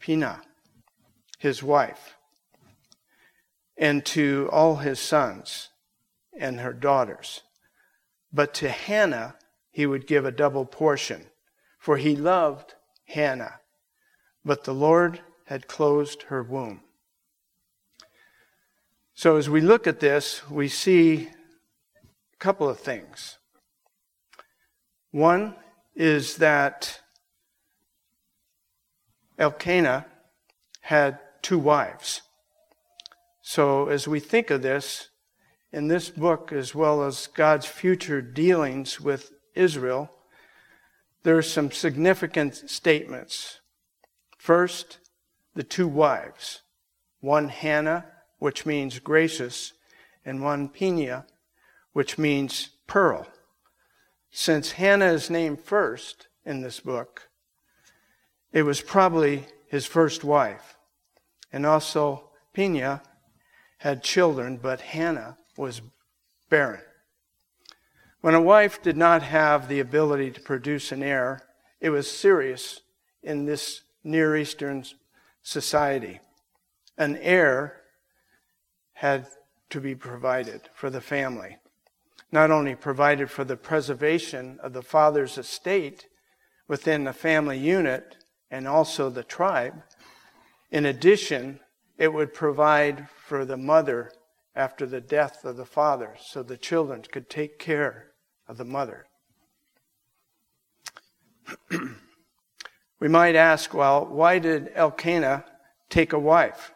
Pina, 0.00 0.42
his 1.38 1.62
wife, 1.62 2.16
and 3.76 4.04
to 4.04 4.48
all 4.50 4.74
his 4.74 4.98
sons 4.98 5.68
and 6.36 6.58
her 6.58 6.72
daughters. 6.72 7.42
But 8.32 8.52
to 8.54 8.68
Hannah 8.68 9.36
he 9.70 9.86
would 9.86 10.08
give 10.08 10.24
a 10.24 10.32
double 10.32 10.64
portion, 10.64 11.26
for 11.78 11.98
he 11.98 12.16
loved 12.16 12.74
Hannah, 13.04 13.60
but 14.44 14.64
the 14.64 14.74
Lord 14.74 15.20
had 15.44 15.68
closed 15.68 16.22
her 16.24 16.42
womb. 16.42 16.80
So 19.14 19.36
as 19.36 19.48
we 19.48 19.60
look 19.60 19.86
at 19.86 20.00
this, 20.00 20.50
we 20.50 20.66
see 20.66 21.28
a 22.34 22.36
couple 22.38 22.68
of 22.68 22.80
things. 22.80 23.38
One 25.12 25.54
is 25.98 26.36
that 26.36 27.00
Elkanah 29.36 30.06
had 30.80 31.18
two 31.42 31.58
wives. 31.58 32.22
So 33.42 33.88
as 33.88 34.06
we 34.06 34.20
think 34.20 34.50
of 34.50 34.62
this, 34.62 35.08
in 35.72 35.88
this 35.88 36.08
book, 36.08 36.52
as 36.52 36.72
well 36.72 37.02
as 37.02 37.26
God's 37.26 37.66
future 37.66 38.22
dealings 38.22 39.00
with 39.00 39.32
Israel, 39.56 40.08
there 41.24 41.36
are 41.36 41.42
some 41.42 41.72
significant 41.72 42.54
statements. 42.54 43.58
First, 44.38 44.98
the 45.54 45.64
two 45.64 45.88
wives 45.88 46.62
one 47.20 47.48
Hannah, 47.48 48.06
which 48.38 48.64
means 48.64 49.00
gracious, 49.00 49.72
and 50.24 50.44
one 50.44 50.68
Peninnah, 50.68 51.26
which 51.92 52.16
means 52.16 52.68
pearl. 52.86 53.26
Since 54.30 54.72
Hannah 54.72 55.12
is 55.12 55.30
named 55.30 55.60
first 55.60 56.28
in 56.44 56.60
this 56.60 56.80
book, 56.80 57.28
it 58.52 58.62
was 58.62 58.80
probably 58.80 59.46
his 59.68 59.86
first 59.86 60.24
wife. 60.24 60.76
And 61.52 61.64
also, 61.64 62.30
Peninnah 62.54 63.02
had 63.78 64.02
children, 64.02 64.58
but 64.58 64.80
Hannah 64.80 65.36
was 65.56 65.80
barren. 66.50 66.82
When 68.20 68.34
a 68.34 68.40
wife 68.40 68.82
did 68.82 68.96
not 68.96 69.22
have 69.22 69.68
the 69.68 69.80
ability 69.80 70.32
to 70.32 70.40
produce 70.40 70.90
an 70.92 71.02
heir, 71.02 71.42
it 71.80 71.90
was 71.90 72.10
serious 72.10 72.80
in 73.22 73.46
this 73.46 73.82
Near 74.02 74.36
Eastern 74.36 74.84
society. 75.42 76.20
An 76.96 77.16
heir 77.18 77.82
had 78.94 79.26
to 79.70 79.80
be 79.80 79.94
provided 79.94 80.62
for 80.74 80.90
the 80.90 81.00
family 81.00 81.58
not 82.30 82.50
only 82.50 82.74
provided 82.74 83.30
for 83.30 83.44
the 83.44 83.56
preservation 83.56 84.58
of 84.62 84.72
the 84.72 84.82
father's 84.82 85.38
estate 85.38 86.06
within 86.66 87.04
the 87.04 87.12
family 87.12 87.58
unit 87.58 88.16
and 88.50 88.68
also 88.68 89.08
the 89.08 89.22
tribe, 89.22 89.82
in 90.70 90.84
addition, 90.84 91.60
it 91.96 92.12
would 92.12 92.34
provide 92.34 93.08
for 93.08 93.44
the 93.44 93.56
mother 93.56 94.12
after 94.54 94.86
the 94.86 95.00
death 95.00 95.44
of 95.44 95.56
the 95.56 95.64
father 95.64 96.16
so 96.20 96.42
the 96.42 96.56
children 96.56 97.02
could 97.10 97.30
take 97.30 97.58
care 97.58 98.08
of 98.46 98.58
the 98.58 98.64
mother. 98.64 99.06
we 103.00 103.08
might 103.08 103.36
ask, 103.36 103.72
well, 103.72 104.04
why 104.04 104.38
did 104.38 104.70
Elkanah 104.74 105.44
take 105.88 106.12
a 106.12 106.18
wife? 106.18 106.72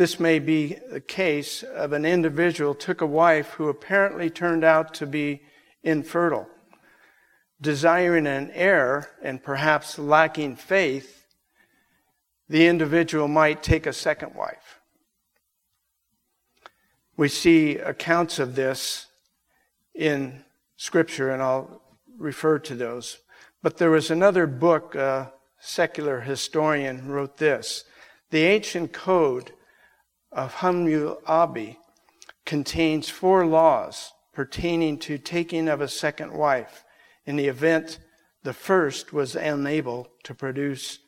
This 0.00 0.18
may 0.18 0.38
be 0.38 0.78
the 0.90 1.02
case 1.02 1.62
of 1.62 1.92
an 1.92 2.06
individual 2.06 2.74
took 2.74 3.02
a 3.02 3.06
wife 3.06 3.50
who 3.50 3.68
apparently 3.68 4.30
turned 4.30 4.64
out 4.64 4.94
to 4.94 5.06
be 5.06 5.42
infertile. 5.82 6.48
Desiring 7.60 8.26
an 8.26 8.50
heir 8.54 9.10
and 9.22 9.42
perhaps 9.42 9.98
lacking 9.98 10.56
faith, 10.56 11.26
the 12.48 12.66
individual 12.66 13.28
might 13.28 13.62
take 13.62 13.84
a 13.84 13.92
second 13.92 14.34
wife. 14.34 14.80
We 17.18 17.28
see 17.28 17.76
accounts 17.76 18.38
of 18.38 18.54
this 18.54 19.06
in 19.94 20.46
Scripture, 20.78 21.28
and 21.30 21.42
I'll 21.42 21.82
refer 22.16 22.58
to 22.60 22.74
those. 22.74 23.18
But 23.62 23.76
there 23.76 23.90
was 23.90 24.10
another 24.10 24.46
book, 24.46 24.94
a 24.94 25.30
secular 25.60 26.20
historian 26.20 27.06
wrote 27.06 27.36
this 27.36 27.84
The 28.30 28.44
ancient 28.44 28.94
code 28.94 29.52
of 30.32 30.54
Hammurabi 30.54 31.78
contains 32.44 33.08
four 33.08 33.46
laws 33.46 34.12
pertaining 34.32 34.98
to 34.98 35.18
taking 35.18 35.68
of 35.68 35.80
a 35.80 35.88
second 35.88 36.32
wife 36.32 36.84
in 37.26 37.36
the 37.36 37.48
event 37.48 37.98
the 38.42 38.52
first 38.52 39.12
was 39.12 39.36
unable 39.36 40.08
to 40.24 40.34
produce 40.34 40.98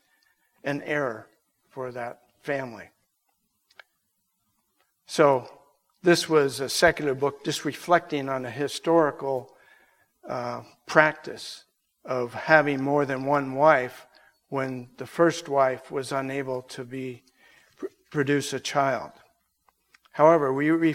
an 0.65 0.83
heir 0.83 1.27
for 1.71 1.91
that 1.93 2.21
family. 2.43 2.89
So, 5.07 5.49
this 6.03 6.29
was 6.29 6.61
a 6.61 6.69
secular 6.69 7.15
book 7.15 7.45
just 7.45 7.65
reflecting 7.65 8.29
on 8.29 8.45
a 8.45 8.51
historical 8.51 9.55
uh, 10.29 10.63
practice 10.87 11.65
of 12.05 12.35
having 12.35 12.83
more 12.83 13.07
than 13.07 13.25
one 13.25 13.55
wife 13.55 14.07
when 14.49 14.89
the 14.99 15.07
first 15.07 15.49
wife 15.49 15.91
was 15.91 16.13
unable 16.13 16.63
to 16.63 16.85
be 16.85 17.23
produce 18.13 18.53
a 18.53 18.61
child. 18.61 19.11
However, 20.13 20.53
we, 20.53 20.71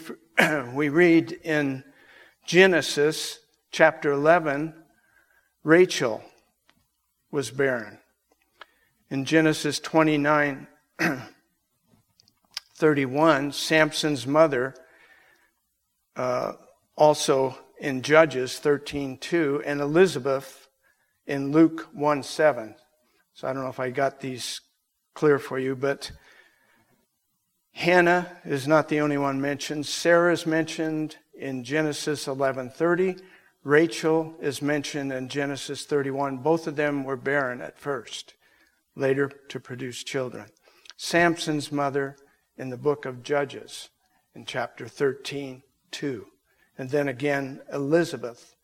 we 0.73 0.89
read 0.89 1.31
in 1.31 1.83
Genesis 2.45 3.39
chapter 3.71 4.11
11, 4.11 4.73
Rachel 5.63 6.23
was 7.31 7.49
barren. 7.49 7.97
In 9.09 9.25
Genesis 9.25 9.79
29, 9.79 10.67
31, 12.75 13.51
Samson's 13.51 14.27
mother, 14.27 14.75
uh, 16.15 16.53
also 16.95 17.57
in 17.79 18.03
Judges 18.03 18.59
13, 18.59 19.17
2, 19.17 19.63
and 19.65 19.81
Elizabeth 19.81 20.69
in 21.25 21.51
Luke 21.51 21.87
1, 21.93 22.21
7. 22.21 22.75
So 23.33 23.47
I 23.47 23.53
don't 23.53 23.63
know 23.63 23.69
if 23.69 23.79
I 23.79 23.89
got 23.89 24.19
these 24.19 24.61
clear 25.15 25.39
for 25.39 25.57
you, 25.57 25.75
but 25.75 26.11
Hannah 27.77 28.39
is 28.43 28.67
not 28.67 28.89
the 28.89 29.01
only 29.01 29.19
one 29.19 29.39
mentioned. 29.39 29.85
Sarah 29.85 30.33
is 30.33 30.47
mentioned 30.47 31.17
in 31.35 31.63
Genesis 31.63 32.25
11:30. 32.25 33.21
Rachel 33.63 34.35
is 34.41 34.63
mentioned 34.63 35.13
in 35.13 35.29
Genesis 35.29 35.85
31. 35.85 36.39
Both 36.39 36.65
of 36.65 36.75
them 36.75 37.03
were 37.03 37.15
barren 37.15 37.61
at 37.61 37.77
first, 37.77 38.33
later 38.95 39.29
to 39.49 39.59
produce 39.59 40.03
children. 40.03 40.47
Samson's 40.95 41.71
mother 41.71 42.17
in 42.57 42.71
the 42.71 42.77
book 42.77 43.05
of 43.05 43.21
Judges 43.21 43.91
in 44.33 44.45
chapter 44.45 44.87
13, 44.87 45.61
2. 45.91 46.25
And 46.79 46.89
then 46.89 47.07
again, 47.07 47.61
Elizabeth 47.71 48.55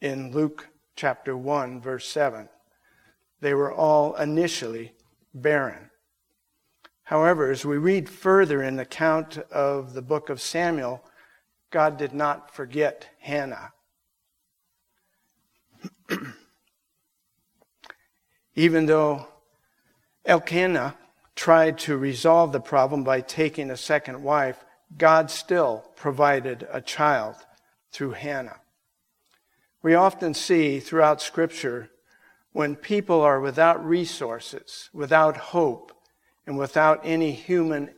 in 0.00 0.32
Luke 0.32 0.70
chapter 0.96 1.36
1, 1.36 1.80
verse 1.80 2.08
7. 2.08 2.48
They 3.40 3.54
were 3.54 3.72
all 3.72 4.16
initially 4.16 4.96
barren. 5.32 5.92
However, 7.04 7.50
as 7.50 7.64
we 7.64 7.76
read 7.76 8.08
further 8.08 8.62
in 8.62 8.76
the 8.76 8.82
account 8.82 9.38
of 9.50 9.92
the 9.92 10.02
book 10.02 10.30
of 10.30 10.40
Samuel, 10.40 11.04
God 11.70 11.98
did 11.98 12.14
not 12.14 12.54
forget 12.54 13.08
Hannah. 13.20 13.72
Even 18.54 18.86
though 18.86 19.26
Elkanah 20.24 20.96
tried 21.36 21.78
to 21.80 21.96
resolve 21.96 22.52
the 22.52 22.60
problem 22.60 23.04
by 23.04 23.20
taking 23.20 23.70
a 23.70 23.76
second 23.76 24.22
wife, 24.22 24.64
God 24.96 25.30
still 25.30 25.84
provided 25.96 26.66
a 26.72 26.80
child 26.80 27.36
through 27.90 28.12
Hannah. 28.12 28.60
We 29.82 29.94
often 29.94 30.32
see 30.32 30.80
throughout 30.80 31.20
Scripture 31.20 31.90
when 32.52 32.76
people 32.76 33.20
are 33.20 33.40
without 33.40 33.84
resources, 33.84 34.88
without 34.94 35.36
hope, 35.36 35.92
and 36.46 36.58
without 36.58 37.00
any 37.04 37.32
human 37.32 37.90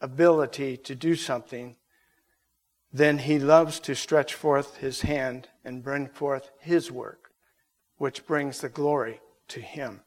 ability 0.00 0.76
to 0.76 0.94
do 0.94 1.14
something, 1.14 1.76
then 2.92 3.18
he 3.18 3.38
loves 3.38 3.80
to 3.80 3.94
stretch 3.94 4.34
forth 4.34 4.76
his 4.78 5.02
hand 5.02 5.48
and 5.64 5.82
bring 5.82 6.08
forth 6.08 6.50
his 6.58 6.90
work, 6.90 7.30
which 7.96 8.26
brings 8.26 8.60
the 8.60 8.68
glory 8.68 9.20
to 9.48 9.60
him. 9.60 10.02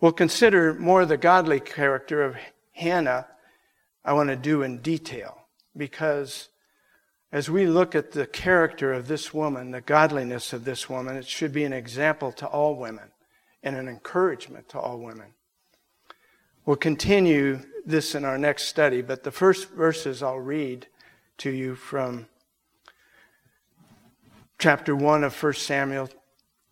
We'll 0.00 0.12
consider 0.12 0.74
more 0.74 1.04
the 1.04 1.16
godly 1.16 1.60
character 1.60 2.22
of 2.22 2.36
Hannah, 2.72 3.26
I 4.04 4.14
want 4.14 4.30
to 4.30 4.36
do 4.36 4.62
in 4.62 4.78
detail, 4.78 5.46
because 5.76 6.48
as 7.30 7.48
we 7.48 7.66
look 7.66 7.94
at 7.94 8.12
the 8.12 8.26
character 8.26 8.92
of 8.92 9.06
this 9.06 9.32
woman, 9.32 9.70
the 9.70 9.80
godliness 9.80 10.52
of 10.52 10.64
this 10.64 10.88
woman, 10.88 11.16
it 11.16 11.26
should 11.26 11.52
be 11.52 11.64
an 11.64 11.72
example 11.72 12.32
to 12.32 12.46
all 12.46 12.74
women 12.74 13.10
and 13.62 13.76
an 13.76 13.88
encouragement 13.88 14.68
to 14.70 14.80
all 14.80 14.98
women. 14.98 15.34
We'll 16.70 16.76
continue 16.76 17.62
this 17.84 18.14
in 18.14 18.24
our 18.24 18.38
next 18.38 18.66
study, 18.66 19.02
but 19.02 19.24
the 19.24 19.32
first 19.32 19.70
verses 19.70 20.22
I'll 20.22 20.38
read 20.38 20.86
to 21.38 21.50
you 21.50 21.74
from 21.74 22.28
chapter 24.56 24.94
1 24.94 25.24
of 25.24 25.42
1 25.42 25.52
Samuel, 25.54 26.08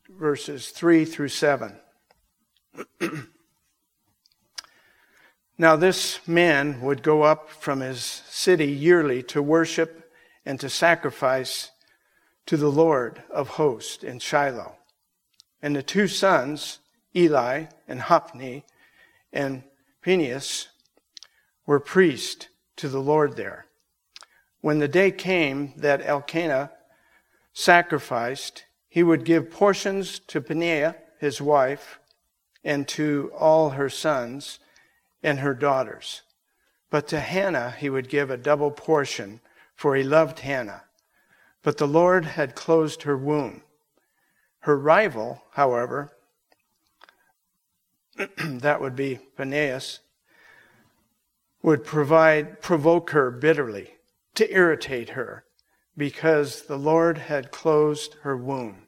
verses 0.08 0.68
3 0.68 1.04
through 1.04 1.30
7. 1.30 1.80
now, 5.58 5.74
this 5.74 6.20
man 6.28 6.80
would 6.80 7.02
go 7.02 7.22
up 7.22 7.50
from 7.50 7.80
his 7.80 8.00
city 8.00 8.70
yearly 8.70 9.24
to 9.24 9.42
worship 9.42 10.12
and 10.46 10.60
to 10.60 10.68
sacrifice 10.70 11.72
to 12.46 12.56
the 12.56 12.70
Lord 12.70 13.24
of 13.30 13.48
hosts 13.48 14.04
in 14.04 14.20
Shiloh. 14.20 14.76
And 15.60 15.74
the 15.74 15.82
two 15.82 16.06
sons, 16.06 16.78
Eli 17.16 17.64
and 17.88 18.02
Hophni, 18.02 18.64
and 19.32 19.64
Phinehas 20.00 20.68
were 21.66 21.80
priests 21.80 22.48
to 22.76 22.88
the 22.88 23.00
Lord 23.00 23.36
there. 23.36 23.66
When 24.60 24.78
the 24.78 24.88
day 24.88 25.10
came 25.10 25.72
that 25.76 26.04
Elkanah 26.04 26.70
sacrificed, 27.52 28.64
he 28.88 29.02
would 29.02 29.24
give 29.24 29.50
portions 29.50 30.18
to 30.20 30.40
Peninnah, 30.40 30.96
his 31.18 31.40
wife, 31.40 31.98
and 32.64 32.86
to 32.88 33.30
all 33.36 33.70
her 33.70 33.88
sons 33.88 34.58
and 35.22 35.40
her 35.40 35.54
daughters. 35.54 36.22
But 36.90 37.06
to 37.08 37.20
Hannah 37.20 37.72
he 37.72 37.90
would 37.90 38.08
give 38.08 38.30
a 38.30 38.36
double 38.36 38.70
portion, 38.70 39.40
for 39.74 39.94
he 39.94 40.02
loved 40.02 40.40
Hannah. 40.40 40.84
But 41.62 41.78
the 41.78 41.88
Lord 41.88 42.24
had 42.24 42.54
closed 42.54 43.02
her 43.02 43.16
womb. 43.16 43.62
Her 44.60 44.76
rival, 44.78 45.42
however, 45.52 46.12
that 48.38 48.80
would 48.80 48.96
be 48.96 49.20
Phineas, 49.36 50.00
would 51.62 51.84
provide, 51.84 52.60
provoke 52.60 53.10
her 53.10 53.30
bitterly 53.30 53.94
to 54.34 54.52
irritate 54.52 55.10
her 55.10 55.44
because 55.96 56.62
the 56.62 56.78
Lord 56.78 57.18
had 57.18 57.50
closed 57.50 58.14
her 58.22 58.36
womb. 58.36 58.86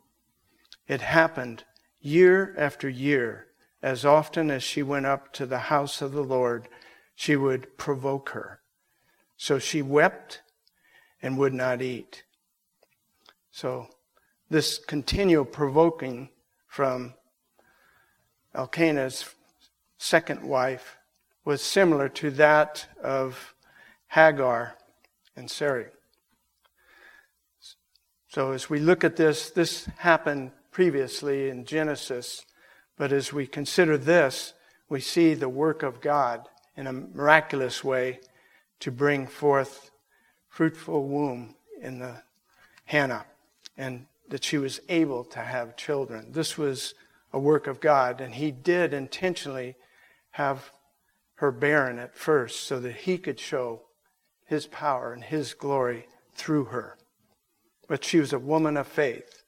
It 0.86 1.00
happened 1.00 1.64
year 2.00 2.54
after 2.56 2.88
year. 2.88 3.46
As 3.82 4.04
often 4.04 4.50
as 4.50 4.62
she 4.62 4.82
went 4.82 5.06
up 5.06 5.32
to 5.34 5.46
the 5.46 5.58
house 5.58 6.02
of 6.02 6.12
the 6.12 6.22
Lord, 6.22 6.68
she 7.14 7.34
would 7.34 7.76
provoke 7.78 8.30
her. 8.30 8.60
So 9.36 9.58
she 9.58 9.82
wept 9.82 10.42
and 11.22 11.38
would 11.38 11.54
not 11.54 11.80
eat. 11.80 12.24
So 13.50 13.88
this 14.50 14.78
continual 14.78 15.44
provoking 15.44 16.30
from 16.66 17.14
Elkanah's 18.54 19.34
second 19.98 20.42
wife 20.42 20.96
was 21.44 21.62
similar 21.62 22.08
to 22.08 22.30
that 22.32 22.86
of 23.02 23.54
Hagar 24.08 24.76
and 25.36 25.50
Sarai. 25.50 25.86
So 28.28 28.52
as 28.52 28.70
we 28.70 28.78
look 28.78 29.02
at 29.04 29.16
this, 29.16 29.50
this 29.50 29.86
happened 29.98 30.52
previously 30.70 31.48
in 31.48 31.64
Genesis, 31.64 32.44
but 32.96 33.12
as 33.12 33.32
we 33.32 33.46
consider 33.46 33.98
this, 33.98 34.54
we 34.88 35.00
see 35.00 35.34
the 35.34 35.48
work 35.48 35.82
of 35.82 36.00
God 36.00 36.48
in 36.76 36.86
a 36.86 36.92
miraculous 36.92 37.82
way 37.82 38.20
to 38.80 38.90
bring 38.90 39.26
forth 39.26 39.90
fruitful 40.48 41.06
womb 41.06 41.54
in 41.80 41.98
the 41.98 42.22
Hannah 42.84 43.24
and 43.76 44.06
that 44.28 44.44
she 44.44 44.58
was 44.58 44.80
able 44.88 45.24
to 45.24 45.40
have 45.40 45.76
children. 45.76 46.32
This 46.32 46.56
was 46.56 46.94
a 47.32 47.38
work 47.38 47.66
of 47.66 47.80
God, 47.80 48.20
and 48.20 48.34
he 48.34 48.50
did 48.50 48.92
intentionally 48.92 49.76
have 50.32 50.70
her 51.36 51.50
barren 51.50 51.98
at 51.98 52.16
first 52.16 52.64
so 52.64 52.78
that 52.80 52.96
he 52.96 53.18
could 53.18 53.40
show 53.40 53.82
his 54.46 54.66
power 54.66 55.12
and 55.12 55.24
his 55.24 55.54
glory 55.54 56.06
through 56.34 56.66
her. 56.66 56.98
But 57.88 58.04
she 58.04 58.18
was 58.18 58.32
a 58.32 58.38
woman 58.38 58.76
of 58.76 58.86
faith. 58.86 59.42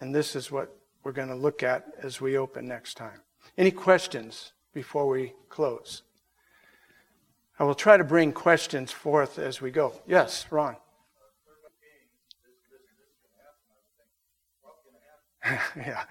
And 0.00 0.14
this 0.14 0.34
is 0.34 0.50
what 0.50 0.74
we're 1.04 1.12
going 1.12 1.28
to 1.28 1.34
look 1.34 1.62
at 1.62 1.86
as 2.02 2.20
we 2.20 2.38
open 2.38 2.66
next 2.66 2.94
time. 2.94 3.20
Any 3.58 3.70
questions 3.70 4.52
before 4.72 5.08
we 5.08 5.34
close? 5.48 6.02
I 7.58 7.64
will 7.64 7.74
try 7.74 7.96
to 7.96 8.04
bring 8.04 8.32
questions 8.32 8.90
forth 8.90 9.38
as 9.38 9.60
we 9.60 9.70
go. 9.70 9.92
Yes, 10.06 10.46
Ron. 10.50 10.76
yeah, 15.76 16.04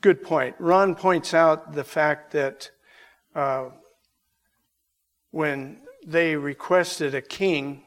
good 0.00 0.22
point. 0.22 0.56
Ron 0.58 0.94
points 0.94 1.34
out 1.34 1.72
the 1.72 1.84
fact 1.84 2.32
that 2.32 2.70
uh, 3.34 3.70
when 5.30 5.78
they 6.06 6.36
requested 6.36 7.14
a 7.14 7.22
king 7.22 7.82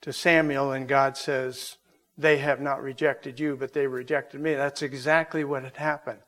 to 0.00 0.12
Samuel, 0.12 0.72
and 0.72 0.88
God 0.88 1.16
says, 1.16 1.76
They 2.16 2.38
have 2.38 2.60
not 2.60 2.82
rejected 2.82 3.40
you, 3.40 3.56
but 3.56 3.72
they 3.72 3.86
rejected 3.86 4.40
me. 4.40 4.54
That's 4.54 4.82
exactly 4.82 5.44
what 5.44 5.64
had 5.64 5.76
happened. 5.76 6.20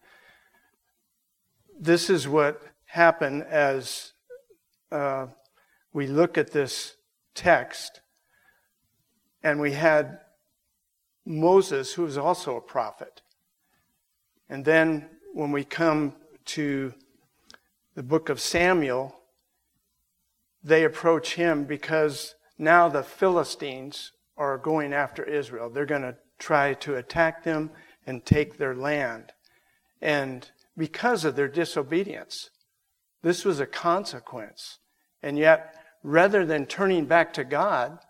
This 1.78 2.10
is 2.10 2.28
what 2.28 2.60
happened 2.86 3.44
as 3.44 4.12
uh, 4.90 5.28
we 5.92 6.06
look 6.06 6.36
at 6.36 6.50
this 6.50 6.96
text, 7.34 8.00
and 9.42 9.60
we 9.60 9.72
had 9.72 10.18
Moses, 11.24 11.94
who 11.94 12.02
was 12.02 12.18
also 12.18 12.56
a 12.56 12.60
prophet. 12.60 13.22
And 14.50 14.64
then 14.64 15.08
when 15.32 15.52
we 15.52 15.62
come 15.62 16.16
to 16.46 16.92
the 17.94 18.02
book 18.02 18.28
of 18.28 18.40
Samuel, 18.40 19.14
they 20.62 20.84
approach 20.84 21.34
him 21.34 21.64
because 21.64 22.34
now 22.58 22.88
the 22.88 23.04
Philistines 23.04 24.10
are 24.36 24.58
going 24.58 24.92
after 24.92 25.22
Israel. 25.22 25.70
They're 25.70 25.86
going 25.86 26.02
to 26.02 26.16
try 26.40 26.74
to 26.74 26.96
attack 26.96 27.44
them 27.44 27.70
and 28.06 28.26
take 28.26 28.58
their 28.58 28.74
land. 28.74 29.32
And 30.02 30.50
because 30.76 31.24
of 31.24 31.36
their 31.36 31.48
disobedience, 31.48 32.50
this 33.22 33.44
was 33.44 33.60
a 33.60 33.66
consequence. 33.66 34.78
And 35.22 35.38
yet, 35.38 35.76
rather 36.02 36.44
than 36.44 36.66
turning 36.66 37.04
back 37.04 37.32
to 37.34 37.44
God, 37.44 38.00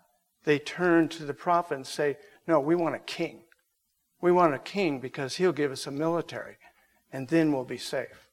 they 0.45 0.57
turn 0.57 1.07
to 1.09 1.23
the 1.23 1.33
prophet 1.35 1.75
and 1.75 1.85
say, 1.85 2.17
No, 2.47 2.59
we 2.59 2.75
want 2.75 2.95
a 2.95 2.99
king. 2.99 3.43
We 4.21 4.31
want 4.31 4.53
a 4.53 4.59
king 4.59 4.99
because 4.99 5.35
he'll 5.35 5.51
give 5.51 5.71
us 5.71 5.87
a 5.87 5.91
military, 5.91 6.57
and 7.11 7.27
then 7.27 7.51
we'll 7.51 7.65
be 7.65 7.77
safe. 7.77 8.29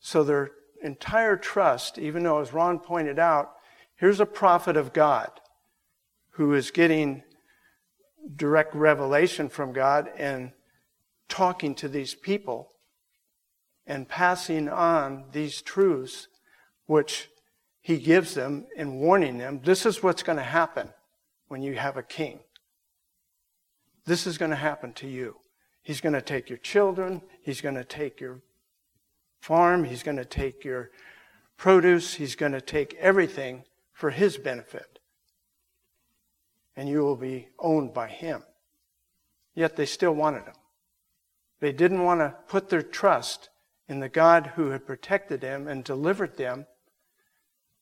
So 0.00 0.24
their 0.24 0.50
entire 0.82 1.36
trust, 1.36 1.98
even 1.98 2.22
though, 2.22 2.40
as 2.40 2.52
Ron 2.52 2.78
pointed 2.78 3.18
out, 3.18 3.52
here's 3.96 4.20
a 4.20 4.26
prophet 4.26 4.76
of 4.76 4.92
God 4.92 5.30
who 6.30 6.54
is 6.54 6.70
getting 6.70 7.22
direct 8.34 8.74
revelation 8.74 9.48
from 9.48 9.72
God 9.72 10.10
and 10.16 10.52
talking 11.28 11.74
to 11.76 11.88
these 11.88 12.14
people 12.14 12.72
and 13.86 14.08
passing 14.08 14.68
on 14.68 15.24
these 15.32 15.62
truths 15.62 16.28
which 16.86 17.28
he 17.80 17.98
gives 17.98 18.34
them 18.34 18.66
and 18.76 19.00
warning 19.00 19.38
them 19.38 19.60
this 19.64 19.86
is 19.86 20.02
what's 20.02 20.22
going 20.22 20.38
to 20.38 20.42
happen 20.42 20.88
when 21.48 21.62
you 21.62 21.74
have 21.74 21.96
a 21.96 22.02
king. 22.02 22.40
This 24.06 24.26
is 24.26 24.38
going 24.38 24.50
to 24.50 24.56
happen 24.56 24.92
to 24.94 25.08
you. 25.08 25.36
He's 25.82 26.00
going 26.00 26.14
to 26.14 26.22
take 26.22 26.48
your 26.48 26.58
children, 26.58 27.22
he's 27.42 27.60
going 27.60 27.74
to 27.76 27.84
take 27.84 28.20
your 28.20 28.40
farm, 29.40 29.84
he's 29.84 30.02
going 30.02 30.16
to 30.16 30.24
take 30.24 30.64
your 30.64 30.90
produce, 31.56 32.14
he's 32.14 32.34
going 32.34 32.52
to 32.52 32.60
take 32.60 32.94
everything 32.94 33.64
for 33.92 34.10
his 34.10 34.36
benefit. 34.36 34.98
And 36.76 36.88
you 36.88 37.04
will 37.04 37.16
be 37.16 37.48
owned 37.58 37.94
by 37.94 38.08
him. 38.08 38.42
Yet 39.54 39.76
they 39.76 39.86
still 39.86 40.12
wanted 40.12 40.44
him. 40.44 40.54
They 41.60 41.72
didn't 41.72 42.02
want 42.02 42.20
to 42.20 42.34
put 42.48 42.68
their 42.68 42.82
trust 42.82 43.48
in 43.88 44.00
the 44.00 44.08
God 44.08 44.52
who 44.56 44.70
had 44.70 44.86
protected 44.86 45.40
them 45.40 45.68
and 45.68 45.84
delivered 45.84 46.36
them. 46.36 46.66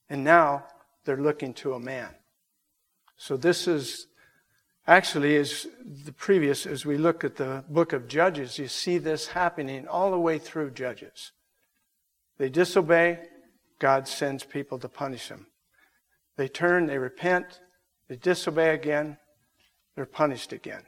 And 0.09 0.23
now 0.23 0.67
they're 1.05 1.17
looking 1.17 1.55
to 1.55 1.73
a 1.73 1.81
man. 1.81 2.11
So 3.17 3.37
this 3.37 3.67
is 3.67 4.07
actually 4.87 5.37
as 5.37 5.67
the 5.85 6.13
previous, 6.13 6.67
as 6.67 6.85
we 6.85 6.97
look 6.97 7.25
at 7.25 7.37
the 7.37 7.65
book 7.69 7.93
of 7.93 8.09
Judges, 8.09 8.59
you 8.59 8.69
see 8.69 8.99
this 8.99 9.29
happening 9.29 9.87
all 9.89 10.11
the 10.11 10.19
way 10.19 10.39
through 10.39 10.71
Judges. 10.71 11.33
They 12.39 12.49
disobey, 12.49 13.21
God 13.79 14.09
sends 14.09 14.45
people 14.45 14.79
to 14.79 14.89
punish 14.89 15.29
them. 15.29 15.47
They 16.37 16.49
turn, 16.49 16.87
they 16.87 16.99
repent, 16.99 17.61
they 18.09 18.17
disobey 18.17 18.75
again, 18.75 19.19
they're 19.95 20.07
punished 20.07 20.53
again. 20.53 20.83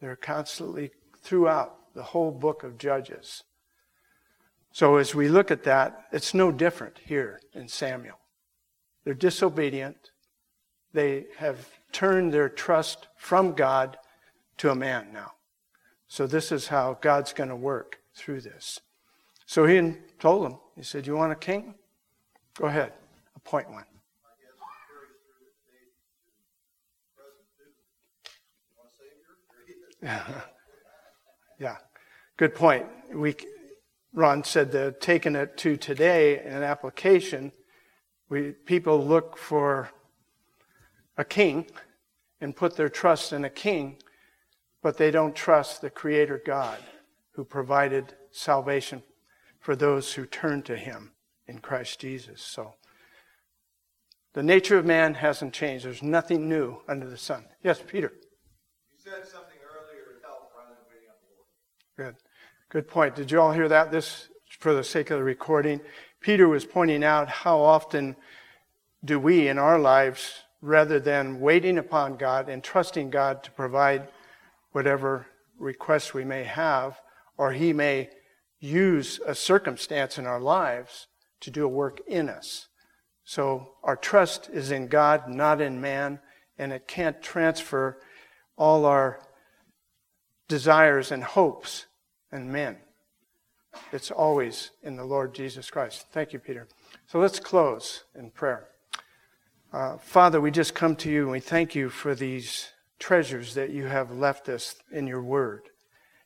They're 0.00 0.16
constantly 0.16 0.92
throughout 1.22 1.94
the 1.94 2.04
whole 2.04 2.30
book 2.30 2.62
of 2.62 2.78
Judges. 2.78 3.42
So 4.72 4.96
as 4.96 5.14
we 5.14 5.28
look 5.28 5.50
at 5.50 5.64
that, 5.64 6.04
it's 6.12 6.34
no 6.34 6.52
different 6.52 6.98
here 7.04 7.40
in 7.52 7.68
Samuel. 7.68 8.18
They're 9.04 9.14
disobedient. 9.14 9.96
They 10.92 11.26
have 11.38 11.66
turned 11.92 12.32
their 12.32 12.48
trust 12.48 13.08
from 13.16 13.52
God 13.52 13.96
to 14.58 14.70
a 14.70 14.74
man 14.74 15.12
now. 15.12 15.32
So 16.08 16.26
this 16.26 16.50
is 16.52 16.68
how 16.68 16.98
God's 17.00 17.32
going 17.32 17.50
to 17.50 17.56
work 17.56 17.98
through 18.14 18.40
this. 18.40 18.80
So 19.46 19.66
he 19.66 19.94
told 20.18 20.44
them, 20.44 20.58
he 20.76 20.82
said, 20.82 21.06
You 21.06 21.16
want 21.16 21.32
a 21.32 21.36
king? 21.36 21.74
Go 22.54 22.66
ahead, 22.66 22.92
appoint 23.36 23.70
one. 23.70 23.84
yeah, 31.58 31.76
good 32.36 32.54
point. 32.54 32.86
We, 33.12 33.34
Ron 34.12 34.44
said 34.44 34.70
that 34.72 35.00
taking 35.00 35.34
it 35.34 35.56
to 35.58 35.76
today 35.76 36.40
in 36.44 36.52
an 36.52 36.62
application, 36.62 37.52
we, 38.28 38.52
people 38.52 39.04
look 39.04 39.36
for 39.36 39.90
a 41.18 41.24
king 41.24 41.66
and 42.40 42.56
put 42.56 42.76
their 42.76 42.88
trust 42.88 43.32
in 43.32 43.44
a 43.44 43.50
king, 43.50 43.96
but 44.80 44.96
they 44.96 45.10
don't 45.10 45.34
trust 45.34 45.82
the 45.82 45.90
Creator 45.90 46.42
God 46.46 46.78
who 47.32 47.44
provided 47.44 48.14
salvation 48.30 49.02
for 49.58 49.74
those 49.76 50.12
who 50.14 50.24
turn 50.24 50.62
to 50.62 50.76
Him 50.76 51.12
in 51.46 51.58
Christ 51.58 52.00
Jesus. 52.00 52.40
So, 52.40 52.74
the 54.34 54.42
nature 54.42 54.78
of 54.78 54.86
man 54.86 55.14
hasn't 55.14 55.52
changed. 55.52 55.84
There's 55.84 56.02
nothing 56.02 56.48
new 56.48 56.78
under 56.86 57.08
the 57.08 57.16
sun. 57.16 57.46
Yes, 57.62 57.82
Peter. 57.84 58.12
You 58.14 58.98
said 58.98 59.26
something 59.26 59.56
earlier 59.64 60.20
help 60.22 60.52
rather 60.56 60.76
than 60.76 60.84
waiting 60.88 61.08
on 61.10 61.16
the 61.20 62.04
Lord. 62.04 62.14
Good. 62.14 62.22
Good 62.68 62.88
point. 62.88 63.16
Did 63.16 63.32
you 63.32 63.40
all 63.40 63.52
hear 63.52 63.68
that? 63.68 63.90
This, 63.90 64.28
for 64.60 64.74
the 64.74 64.84
sake 64.84 65.10
of 65.10 65.18
the 65.18 65.24
recording, 65.24 65.80
Peter 66.20 66.46
was 66.46 66.64
pointing 66.64 67.02
out 67.02 67.28
how 67.28 67.58
often 67.58 68.14
do 69.04 69.18
we 69.18 69.48
in 69.48 69.58
our 69.58 69.78
lives 69.78 70.44
rather 70.60 70.98
than 70.98 71.40
waiting 71.40 71.78
upon 71.78 72.16
God 72.16 72.48
and 72.48 72.62
trusting 72.62 73.10
God 73.10 73.42
to 73.44 73.50
provide 73.52 74.08
whatever 74.72 75.26
requests 75.58 76.14
we 76.14 76.24
may 76.24 76.44
have, 76.44 77.00
or 77.36 77.52
He 77.52 77.72
may 77.72 78.10
use 78.60 79.20
a 79.26 79.34
circumstance 79.34 80.18
in 80.18 80.26
our 80.26 80.40
lives 80.40 81.06
to 81.40 81.50
do 81.50 81.64
a 81.64 81.68
work 81.68 82.00
in 82.06 82.28
us. 82.28 82.68
So 83.24 83.74
our 83.82 83.96
trust 83.96 84.48
is 84.52 84.70
in 84.70 84.88
God, 84.88 85.28
not 85.28 85.60
in 85.60 85.80
man, 85.80 86.18
and 86.58 86.72
it 86.72 86.88
can't 86.88 87.22
transfer 87.22 87.98
all 88.56 88.84
our 88.84 89.20
desires 90.48 91.12
and 91.12 91.22
hopes 91.22 91.86
and 92.32 92.50
men. 92.50 92.78
It's 93.92 94.10
always 94.10 94.70
in 94.82 94.96
the 94.96 95.04
Lord 95.04 95.34
Jesus 95.34 95.70
Christ. 95.70 96.06
Thank 96.10 96.32
you, 96.32 96.38
Peter. 96.38 96.66
So 97.06 97.20
let's 97.20 97.38
close 97.38 98.04
in 98.18 98.30
prayer. 98.30 98.68
Uh, 99.70 99.98
Father, 99.98 100.40
we 100.40 100.50
just 100.50 100.74
come 100.74 100.96
to 100.96 101.10
you 101.10 101.24
and 101.24 101.30
we 101.30 101.40
thank 101.40 101.74
you 101.74 101.90
for 101.90 102.14
these 102.14 102.68
treasures 102.98 103.52
that 103.52 103.68
you 103.68 103.84
have 103.84 104.10
left 104.10 104.48
us 104.48 104.76
in 104.90 105.06
your 105.06 105.22
word. 105.22 105.68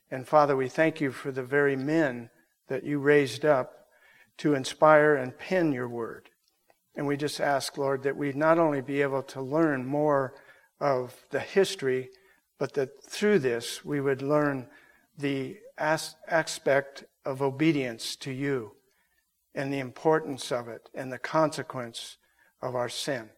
And 0.09 0.25
Father, 0.25 0.55
we 0.55 0.69
thank 0.69 1.01
you 1.01 1.11
for 1.11 1.29
the 1.29 1.43
very 1.43 1.75
men 1.75 2.29
that 2.69 2.85
you 2.85 2.99
raised 2.99 3.43
up 3.43 3.87
to 4.37 4.53
inspire 4.53 5.15
and 5.15 5.37
pen 5.37 5.73
your 5.73 5.89
word. 5.89 6.29
And 6.95 7.05
we 7.05 7.17
just 7.17 7.41
ask, 7.41 7.77
Lord, 7.77 8.03
that 8.03 8.15
we 8.15 8.31
not 8.31 8.59
only 8.59 8.79
be 8.79 9.01
able 9.01 9.23
to 9.23 9.41
learn 9.41 9.85
more 9.85 10.35
of 10.79 11.13
the 11.31 11.41
history, 11.41 12.11
but 12.57 12.75
that 12.75 13.03
through 13.03 13.39
this 13.39 13.83
we 13.83 13.99
would 13.99 14.21
learn 14.21 14.69
the 15.17 15.57
as- 15.77 16.15
aspect 16.29 17.03
of 17.25 17.41
obedience 17.41 18.15
to 18.17 18.31
you 18.31 18.77
and 19.53 19.71
the 19.71 19.79
importance 19.79 20.49
of 20.49 20.69
it 20.69 20.89
and 20.95 21.11
the 21.11 21.19
consequence 21.19 22.15
of 22.63 22.75
our 22.75 22.89
sin. 22.89 23.29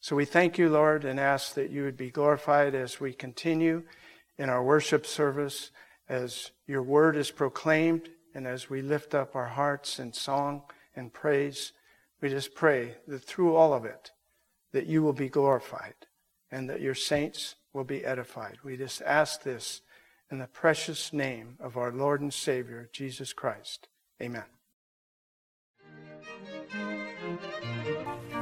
So 0.00 0.14
we 0.14 0.24
thank 0.24 0.58
you, 0.58 0.68
Lord, 0.68 1.04
and 1.04 1.18
ask 1.18 1.54
that 1.54 1.70
you 1.70 1.82
would 1.84 1.96
be 1.96 2.10
glorified 2.10 2.74
as 2.74 3.00
we 3.00 3.12
continue 3.12 3.82
in 4.38 4.48
our 4.48 4.62
worship 4.62 5.06
service, 5.06 5.70
as 6.08 6.50
your 6.66 6.82
word 6.82 7.16
is 7.16 7.30
proclaimed, 7.30 8.08
and 8.34 8.46
as 8.46 8.70
we 8.70 8.82
lift 8.82 9.14
up 9.14 9.34
our 9.34 9.48
hearts 9.48 9.98
in 9.98 10.12
song 10.12 10.62
and 10.94 11.12
praise. 11.12 11.72
We 12.20 12.28
just 12.28 12.54
pray 12.54 12.96
that 13.08 13.24
through 13.24 13.56
all 13.56 13.72
of 13.72 13.84
it, 13.84 14.12
that 14.72 14.86
you 14.86 15.02
will 15.02 15.12
be 15.12 15.28
glorified 15.28 15.94
and 16.50 16.68
that 16.68 16.80
your 16.80 16.94
saints 16.94 17.56
will 17.72 17.84
be 17.84 18.04
edified. 18.04 18.58
We 18.64 18.76
just 18.76 19.02
ask 19.02 19.42
this 19.42 19.82
in 20.30 20.38
the 20.38 20.46
precious 20.46 21.12
name 21.12 21.56
of 21.60 21.76
our 21.76 21.92
Lord 21.92 22.20
and 22.20 22.32
Savior, 22.32 22.88
Jesus 22.92 23.32
Christ. 23.32 23.88
Amen. 24.22 24.59